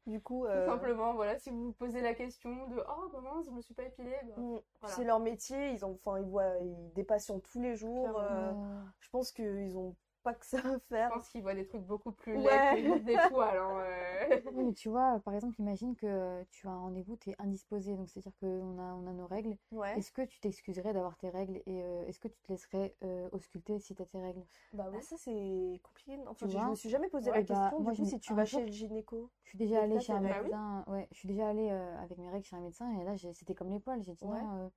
[0.06, 3.22] du coup, Tout euh, simplement, voilà, si vous vous posez la question de Oh, bah
[3.22, 4.96] mince, je me suis pas épilée, bah, mm, Voilà.
[4.96, 8.20] c'est leur métier, ils ont, enfin, ils voient ils- des patients tous les jours.
[8.20, 8.52] Euh,
[9.00, 11.10] je pense qu'ils ont pas que ça à je faire.
[11.14, 12.44] pense qu'ils voient des trucs beaucoup plus Ouais.
[12.44, 13.58] laids que des poils.
[13.58, 14.42] hein, euh.
[14.52, 17.96] Oui, mais tu vois, par exemple, imagine que tu as un rendez-vous, tu es indisposé,
[17.96, 19.58] donc c'est-à-dire qu'on a, on a nos règles.
[19.72, 19.96] Ouais.
[19.96, 23.30] Est-ce que tu t'excuserais d'avoir tes règles et euh, est-ce que tu te laisserais euh,
[23.32, 24.44] ausculter si tu as tes règles?
[24.74, 25.02] Bah Ah, oui.
[25.02, 26.18] ça, c'est compliqué.
[26.28, 27.80] Enfin, Tu je, je vois me suis jamais posé Ouais, la bah, question.
[27.84, 29.30] moi, du je coup, si tu vas jour- chez le gynéco.
[29.44, 30.50] Je suis déjà allée chez un Bah oui.
[30.50, 33.16] médecin, ouais, je suis déjà allée euh, avec mes règles chez un médecin et là
[33.16, 34.38] j'ai- c'était comme les poils, j'ai dit Ouais.
[34.40, 34.70] non, euh,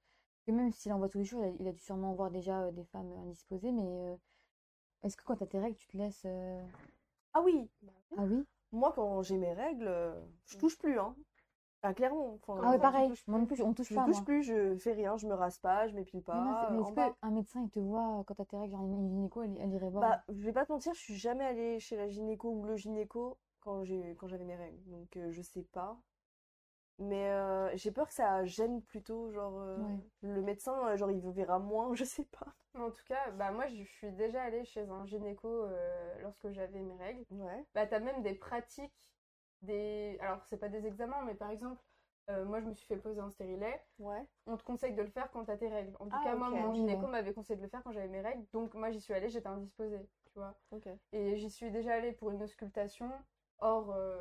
[0.46, 2.30] que même s'il en voit tous les jours, il a, il a dû sûrement voir
[2.30, 4.16] déjà euh, des femmes indisposées, mais euh,
[5.02, 6.22] est-ce que quand tu as tes règles, tu te laisses...
[6.26, 6.62] euh,
[7.34, 7.68] Ah oui,
[8.16, 8.44] Ah oui?
[8.72, 10.14] moi, quand j'ai mes règles, euh,
[10.46, 11.14] je touche plus, hein.
[11.82, 12.34] Ah, clairement.
[12.42, 14.24] Enfin, Ah ouais, pareil, touches moi non plus, on touche Je pas, touche moi.
[14.24, 16.68] plus, je fais rien, je me rase pas, je m'épile Mais pas.
[16.68, 17.16] mais en est-ce bas.
[17.20, 19.72] qu'un médecin, il te voit euh, quand t'as tes règles, genre une gynéco, elle, elle
[19.72, 20.10] irait voir?
[20.10, 22.76] Bah, je vais pas te mentir, je suis jamais allée chez la gynéco ou le
[22.76, 24.82] gynéco quand j'ai quand j'avais mes règles.
[24.90, 25.98] Donc euh, je sais pas.
[27.02, 29.98] Mais euh, j'ai peur que ça gêne plutôt, genre euh, Ouais.
[30.22, 32.46] le médecin, euh, genre il verra moins, je sais pas.
[32.74, 36.80] En tout cas, bah moi je suis déjà allée chez un gynéco euh, lorsque j'avais
[36.80, 37.24] mes règles.
[37.30, 37.64] Ouais.
[37.74, 39.12] Bah t'as même des pratiques,
[39.62, 40.16] des...
[40.20, 41.82] Alors c'est pas des examens, mais par exemple,
[42.30, 43.82] euh, moi je me suis fait poser un stérilet.
[43.98, 44.26] Ouais.
[44.46, 45.94] On te conseille de le faire quand t'as tes règles.
[45.98, 47.10] En tout Ah, cas, moi mon gynéco ouais.
[47.10, 48.44] m'avait conseillé de le faire quand j'avais mes règles.
[48.52, 50.00] Donc moi j'y suis allée, j'étais indisposée,
[50.32, 50.54] tu vois.
[51.12, 53.10] Et j'y suis déjà allée pour une auscultation
[53.58, 54.18] hors, euh,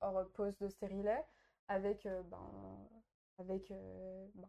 [0.00, 1.24] hors pose de stérilet
[1.68, 2.88] avec, ben,
[3.38, 4.48] avec ben,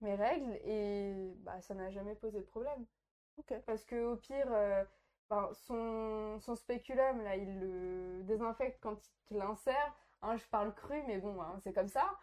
[0.00, 2.86] mes règles et bah, ça n'a jamais posé de problème.
[3.66, 4.84] Parce que au pire, euh,
[5.30, 9.94] ben, son, son spéculum, là, il le désinfecte quand il te l'insère.
[10.22, 12.18] Hein, je parle cru, mais bon, hein, c'est comme ça.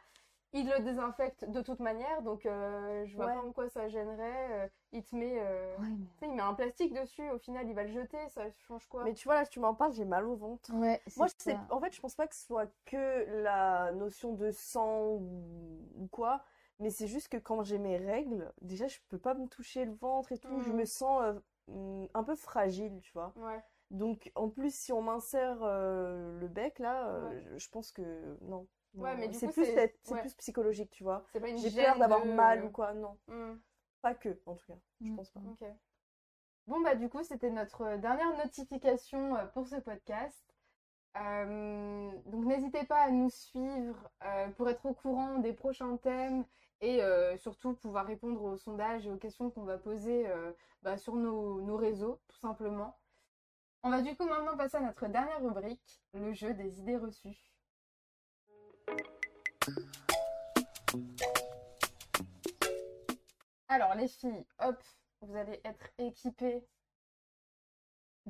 [0.54, 3.34] Il le désinfecte de toute manière, donc euh, je vois Ouais.
[3.34, 4.72] pas en quoi ça gênerait.
[4.96, 6.28] Il te met, euh, Ouais, mais...
[6.28, 9.04] il met un plastique dessus, au final, il va le jeter, ça change quoi?
[9.04, 10.74] Mais tu vois, là, si tu m'en parles, j'ai mal au ventre.
[10.74, 14.52] Ouais, Moi, c'est en fait, je pense pas que ce soit que la notion de
[14.52, 16.44] sang ou, quoi,
[16.80, 19.94] mais c'est juste que quand j'ai mes règles, déjà, je peux pas me toucher le
[19.94, 20.78] ventre et tout, je Mhm.
[20.78, 21.34] me sens euh,
[21.68, 23.34] hum, un peu fragile, tu vois.
[23.36, 23.62] Ouais.
[23.92, 27.42] Donc, en plus, si on m'insère euh, le bec, là, Ouais.
[27.52, 28.66] je- je pense que non.
[28.96, 31.24] Ouais, Non, mais du c'est plus, c'est- psychologique, tu vois.
[31.62, 33.18] J'ai peur d'avoir de- mal ou quoi, non.
[33.28, 33.56] Hmm,
[34.06, 35.16] Pas que, en tout cas, je Mm.
[35.16, 35.40] pense pas.
[35.40, 35.66] ok.
[36.68, 40.46] Bon, bah, du coup, c'était notre dernière notification euh, pour ce podcast.
[41.18, 46.46] Euh, donc, n'hésitez pas à nous suivre euh, pour être au courant des prochains thèmes
[46.82, 50.52] et euh, surtout pouvoir répondre aux sondages et aux questions qu'on va poser euh,
[50.84, 52.96] bah, sur nos, nos réseaux, tout simplement.
[53.82, 57.52] On va du coup maintenant passer à notre dernière rubrique, le jeu des idées reçues.
[63.68, 64.82] Alors, les filles, hop,
[65.22, 66.64] vous allez être équipées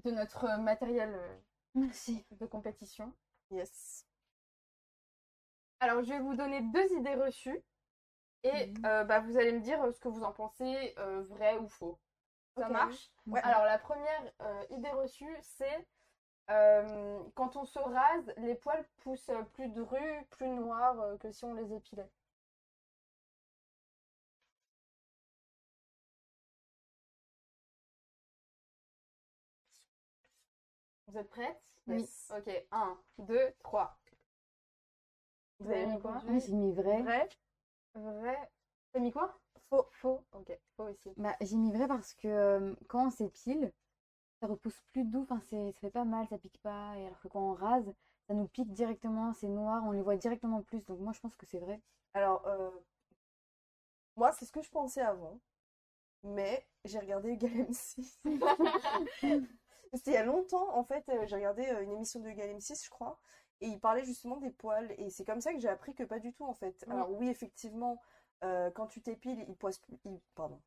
[0.03, 1.37] de notre matériel euh,
[1.75, 2.23] Merci.
[2.39, 3.11] de compétition.
[3.51, 4.05] Yes.
[5.79, 7.61] Alors, je vais vous donner deux idées reçues
[8.43, 8.85] et Mhm.
[8.85, 11.67] euh, bah, vous allez me dire euh, ce que vous en pensez, euh, vrai ou
[11.67, 11.97] faux.
[12.57, 13.09] Ça marche?
[13.27, 13.41] Ouais.
[13.43, 15.85] Alors, la première euh, idée reçue, c'est
[16.47, 21.73] quand on se rase, les poils poussent plus drus, plus noirs que si on les
[21.73, 22.07] épilait.
[31.15, 31.63] Vous êtes prêtes?
[31.87, 31.99] Oui.
[31.99, 32.33] Yes.
[32.37, 33.97] Ok, 1, 2, 3.
[35.61, 36.21] Vous avez mis quoi?
[36.27, 37.03] J'ai mis vrai.
[37.03, 37.29] Vrai
[37.93, 38.51] Vrai.
[38.91, 39.39] T'as mis quoi?
[39.69, 39.87] Faux.
[39.91, 40.25] Faux.
[40.33, 41.13] Ok, faux ici.
[41.15, 43.71] Bah, j'ai mis vrai parce que euh, quand on s'épile,
[44.41, 46.97] ça repousse plus doux, enfin, c'est, ça fait pas mal, ça pique pas.
[46.97, 47.93] Et alors que quand on rase,
[48.27, 50.83] ça nous pique directement, c'est noir, on les voit directement plus.
[50.83, 51.79] Donc moi, je pense que c'est vrai.
[52.13, 52.71] Alors, euh,
[54.17, 55.39] moi, c'est ce que je pensais avant.
[56.23, 58.19] Mais j'ai regardé Egal M6.
[59.95, 62.49] C'était il y a longtemps, en fait, euh, j'ai regardé euh, une émission de Egal
[62.49, 63.19] M6, je crois.
[63.61, 64.91] Et il parlait justement des poils.
[64.97, 66.83] Et c'est comme ça que j'ai appris que pas du tout, en fait.
[66.89, 68.01] Alors, oui, effectivement,
[68.43, 70.59] euh, quand tu t'épiles, il, pousse plus- il, pardon,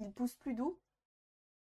[0.00, 0.78] il pousse plus doux.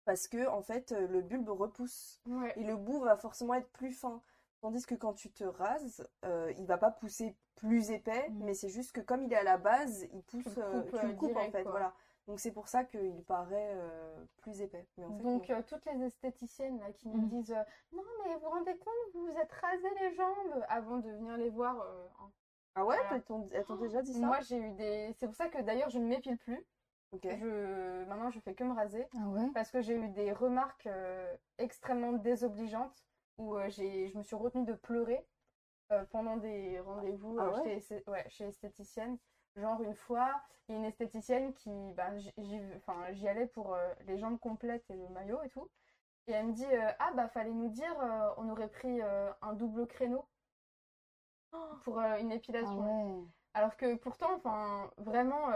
[0.04, 2.20] Parce que, en fait, le bulbe repousse.
[2.26, 2.52] Ouais.
[2.56, 4.22] Et le bout va forcément être plus fin.
[4.60, 8.44] Tandis que quand tu te rases, euh, il va pas pousser plus épais, Mm.
[8.44, 10.82] mais c'est juste que comme il est à la base, il pousse, Tu le euh,
[10.82, 11.70] coupes, tu le coupes en fait, quoi.
[11.72, 11.94] voilà.
[12.26, 14.86] Donc c'est pour ça qu'il paraît euh, plus épais.
[14.96, 17.28] Mais en fait, Donc, euh, toutes les esthéticiennes là, qui nous Mhm.
[17.28, 17.62] disent euh,
[17.92, 21.36] Non, mais vous vous rendez compte, vous vous êtes rasé les jambes avant de venir
[21.36, 21.80] les voir.
[21.80, 22.30] euh, en-
[22.74, 23.16] Ah ouais, voilà.
[23.16, 24.26] elles t'ont elles t'ont déjà dit ça?
[24.26, 25.14] Moi, j'ai eu des.
[25.18, 26.64] C'est pour ça que d'ailleurs, je ne m'épile plus.
[27.12, 27.24] Ok.
[27.24, 28.04] Je...
[28.06, 29.06] Maintenant, je fais que me raser.
[29.16, 29.48] Ah ouais?
[29.52, 33.04] Parce que j'ai eu des remarques euh, extrêmement désobligeantes
[33.38, 34.08] où euh, j'ai...
[34.08, 35.24] je me suis retenue de pleurer
[35.92, 37.80] euh, pendant des rendez-vous Ah euh, ouais?
[37.80, 39.18] chez, ouais, chez esthéticienne.
[39.56, 41.70] Genre une fois, il y a une esthéticienne qui,
[42.16, 45.70] j- j'y, enfin, j'y allais pour euh, les jambes complètes et le maillot et tout.
[46.28, 49.54] Et elle me dit, euh, ah bah fallait nous dire, euh, on aurait pris un
[49.54, 50.30] double créneau
[51.82, 52.74] pour euh, une Ah épilation.
[52.74, 53.24] ouais.
[53.54, 55.48] Alors que pourtant, enfin, vraiment,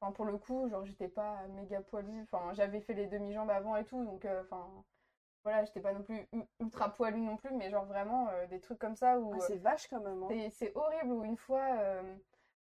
[0.00, 2.22] enfin, pour le coup, genre, j'étais pas méga poilue.
[2.22, 4.84] Enfin, j'avais fait les demi-jambes avant et tout, donc, enfin,
[5.44, 6.28] voilà, j'étais pas non plus
[6.60, 9.56] ultra poilue non plus, mais genre vraiment euh, des trucs comme ça où Ah, c'est
[9.58, 10.22] vache quand même.
[10.22, 10.36] hein.
[10.36, 11.12] c'est c'est horrible.
[11.12, 12.18] Où une fois, euh,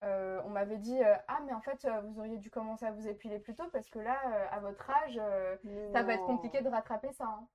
[0.03, 2.91] euh, on m'avait dit, euh, ah, mais en fait, euh, vous auriez dû commencer à
[2.91, 5.57] vous épiler plus tôt parce que là, euh, à votre âge, euh,
[5.93, 7.25] ça va être compliqué de rattraper ça.
[7.25, 7.47] hein.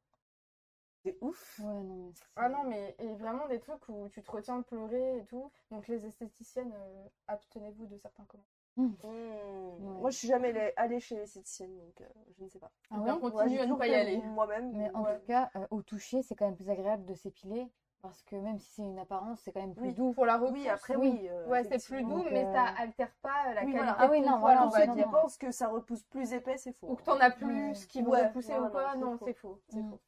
[1.04, 1.58] C'est ouf.
[1.58, 5.18] Ouais, non, Ah non, mais et vraiment des trucs où tu te retiens de pleurer
[5.18, 5.50] et tout.
[5.70, 8.48] Donc les esthéticiennes, euh, abstenez-vous de certains commentaires.
[8.76, 8.92] Hmm.
[10.00, 12.04] Moi, je suis jamais allée- allée chez l'esthéticienne, donc euh,
[12.38, 12.70] je ne sais pas.
[12.90, 13.18] Ah ouais?
[13.20, 14.16] Continue Ouais, à ne pas y aller.
[14.18, 14.72] Moi-même.
[14.72, 15.18] Mais en ouais.
[15.18, 17.68] tout cas, euh, au toucher, c'est quand même plus agréable de s'épiler.
[18.02, 19.94] Parce que même si c'est une apparence, c'est quand même plus Oui.
[19.94, 20.12] doux.
[20.12, 21.20] Pour la repousse, Oui, après, oui.
[21.22, 21.28] oui.
[21.30, 23.96] euh, Ouais, c'est plus doux, mais euh, ça altère pas la Oui, qualité voilà.
[23.98, 25.06] Ah de oui, non, voilà, on va dire.
[25.06, 25.12] non.
[25.22, 26.88] pensent que ça repousse plus épais, c'est faux.
[26.88, 27.86] Ou que t'en as plus Ouais.
[27.88, 28.82] qui vont Ouais, repousser ou quoi.
[28.82, 29.24] non, c'est Non, faux.
[29.26, 29.60] c'est faux.
[29.68, 29.90] C'est Mm.
[29.90, 30.00] faux.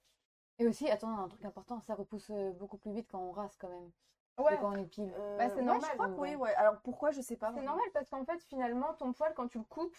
[0.59, 3.57] Et aussi, attends, un truc important, ça repousse euh, beaucoup plus vite quand on rase
[3.59, 3.91] quand même.
[4.39, 5.13] Ouais, quand on épile.
[5.17, 5.91] Euh, Bah, c'est ouais, normal.
[5.93, 6.37] Je crois que oui, ouais.
[6.37, 6.55] ouais.
[6.57, 7.53] Alors pourquoi, je sais pas.
[7.55, 9.97] c'est normal parce qu'en fait, finalement, ton poil, quand tu le coupes,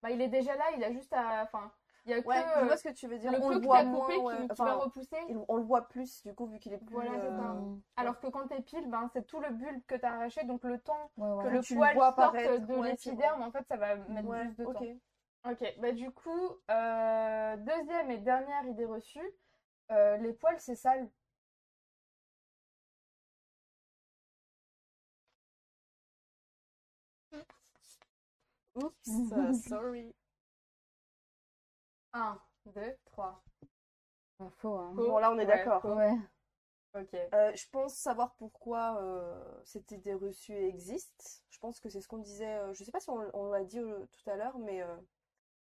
[0.00, 1.42] bah, il est déjà là, il a juste à.
[1.42, 1.72] Enfin,
[2.04, 3.32] il y a que Ouais, je euh, vois ce que tu veux dire.
[3.32, 4.46] le on peu le que voit moins, coupé ouais.
[4.52, 5.16] qui, Enfin, va repousser.
[5.28, 6.96] il- on le voit plus du coup vu qu'il est plus.
[6.96, 7.54] Voilà, c'est ça.
[7.54, 7.76] euh.
[7.96, 11.10] Alors que quand t'épiles, ben, c'est tout le bulbe que t'as arraché, donc le temps
[11.16, 14.28] Ouais, que le tu le poil vois sorte de l'épiderme, en fait, ça va mettre
[14.28, 14.66] Ouais, plus de ok.
[14.66, 14.88] temps.
[15.44, 19.20] Ok, bah du coup, euh, deuxième et dernière idée reçue,
[19.92, 21.10] euh, les poils c'est sale.
[28.74, 30.14] Oups, euh, sorry.
[32.14, 33.42] 1, 2, 3.
[34.38, 34.92] Pas faux, hein.
[34.94, 35.06] Faux.
[35.06, 35.80] Bon, là, on est Ouais, d'accord.
[35.82, 35.94] faux.
[35.94, 36.12] Ouais.
[36.94, 37.14] Ok.
[37.34, 41.42] Euh, je pense savoir pourquoi euh, cette idée reçue existe.
[41.50, 42.56] Je pense que c'est ce qu'on disait.
[42.58, 44.96] euh, je sais pas si on, on l'a dit euh, tout à l'heure, mais, euh,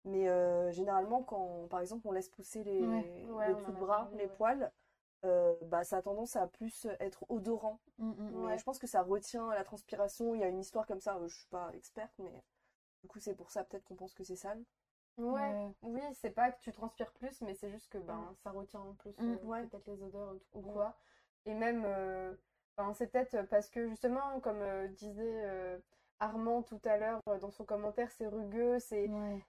[0.06, 3.26] mais euh, généralement, quand par exemple on laisse pousser les, Ouais.
[3.32, 4.36] Ouais, les on en dessous de a bras, parlé, les ouais.
[4.38, 4.72] poils,
[5.26, 7.80] euh, bah, ça a tendance à plus être odorant.
[7.98, 8.32] Mm, mm.
[8.46, 8.58] Mais Ouais.
[8.58, 10.36] je pense que ça retient la transpiration.
[10.36, 11.16] Il y a une histoire comme ça.
[11.18, 12.44] euh, je suis pas experte, mais
[13.04, 14.64] du coup, c'est pour ça peut-être qu'on pense que c'est sale.
[15.18, 15.74] Ouais.
[15.82, 18.36] Oui, c'est pas que tu transpires plus, mais c'est juste que ben, Mm.
[18.44, 19.30] ça retient en plus Mm.
[19.30, 19.68] euh, Ouais.
[19.68, 20.74] peut-être les odeurs ou, ou Mm.
[20.74, 20.98] quoi.
[21.46, 22.34] Et même, euh,
[22.78, 25.80] ben, c'est peut-être parce que justement, comme euh, disait euh,
[26.20, 29.42] Armand tout à l'heure euh, dans son commentaire, c'est rugueux, c'est Ouais.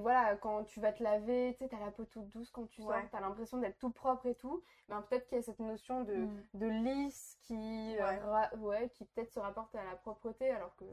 [0.00, 2.82] voilà quand tu vas te laver tu sais t'as la peau toute douce quand tu
[2.82, 3.08] sors Ouais.
[3.10, 6.14] t'as l'impression d'être tout propre et tout ben peut-être qu'il y a cette notion de,
[6.14, 6.42] Mm.
[6.54, 7.96] de lisse qui
[8.58, 10.84] ouais, qui peut-être se rapporte à la propreté alors que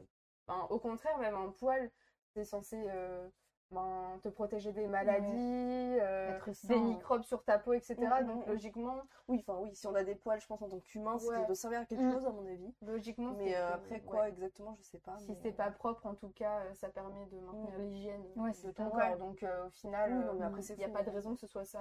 [0.48, 1.90] ben, au contraire même un poil
[2.36, 3.26] c'est censé euh,
[3.70, 7.96] ben, te protéger des maladies, euh, Être des microbes sur ta peau, etc.
[8.22, 8.50] Donc mm.
[8.50, 11.40] logiquement, Oui, enfin oui, si on a des poils, je pense en tant qu'humain, ça
[11.40, 11.46] Ouais.
[11.46, 12.12] doit servir à quelque Mm.
[12.12, 12.74] chose à mon avis.
[12.82, 14.28] logiquement, Mais euh, après quoi ouais.
[14.28, 15.18] exactement, je sais pas.
[15.18, 17.82] Si mais, c'est euh, pas propre, en tout cas, euh, ça permet de maintenir Mm.
[17.82, 18.96] l'hygiène Ouais, de ton corps.
[18.96, 19.16] Ouais.
[19.16, 20.32] Donc euh, au final, euh,
[20.68, 21.12] il n'y a pas de hein.
[21.12, 21.80] raison que ce soit ça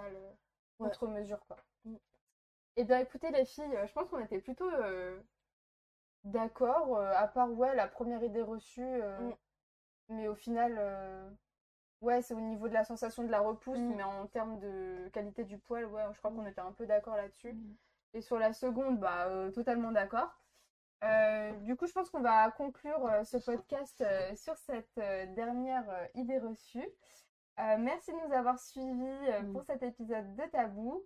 [0.79, 0.89] Ouais.
[0.89, 1.57] contre mesure quoi.
[1.85, 1.95] Mm.
[2.77, 5.19] Et bien écoutez les filles, euh, je pense qu'on était plutôt euh,
[6.25, 9.31] d'accord, euh, à part ouais la première idée reçue, euh.
[10.09, 11.29] Mais au final, euh,
[12.01, 13.93] ouais c'est au niveau de la sensation de la repousse, Mm.
[13.95, 16.35] mais en termes de qualité du poil, ouais je crois Mm.
[16.37, 17.53] qu'on était un peu d'accord là-dessus.
[17.53, 17.75] Mm.
[18.13, 20.31] Et sur la seconde, bah euh, totalement d'accord.
[21.03, 24.03] Euh, du coup, je pense qu'on va conclure ce podcast
[24.35, 24.95] sur cette
[25.35, 25.85] dernière
[26.15, 26.87] idée reçue.
[27.57, 31.03] Merci de nous avoir suivis pour cet épisode de Tabou.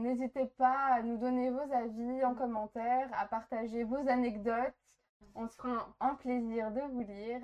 [0.00, 4.74] N'hésitez pas à nous donner vos avis en commentaire, à partager vos anecdotes.
[5.34, 5.68] On se fera
[6.00, 7.40] un, un plaisir de vous lire.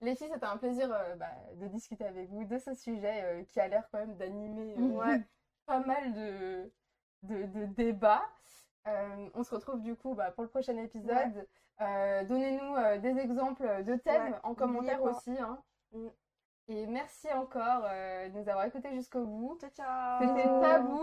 [0.00, 3.44] Les filles, c'était un plaisir euh, bah, de discuter avec vous de ce sujet euh,
[3.44, 5.20] qui a l'air quand même d'animer euh, Ouais.
[5.66, 6.70] pas mal de,
[7.22, 8.24] de, de débats.
[9.34, 11.46] On se retrouve du coup bah, pour le prochain épisode.
[11.80, 15.32] Donnez-nous des exemples de thèmes Ouais, en commentaire aussi.
[15.38, 15.60] hein.
[15.92, 16.08] Mm.
[16.68, 19.58] Et merci encore de nous avoir écoutés jusqu'au bout.
[19.60, 20.20] Ciao, ciao.
[20.28, 21.02] C'était Tabou,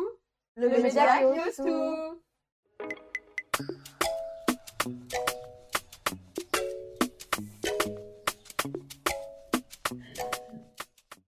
[0.56, 1.44] Le, le média média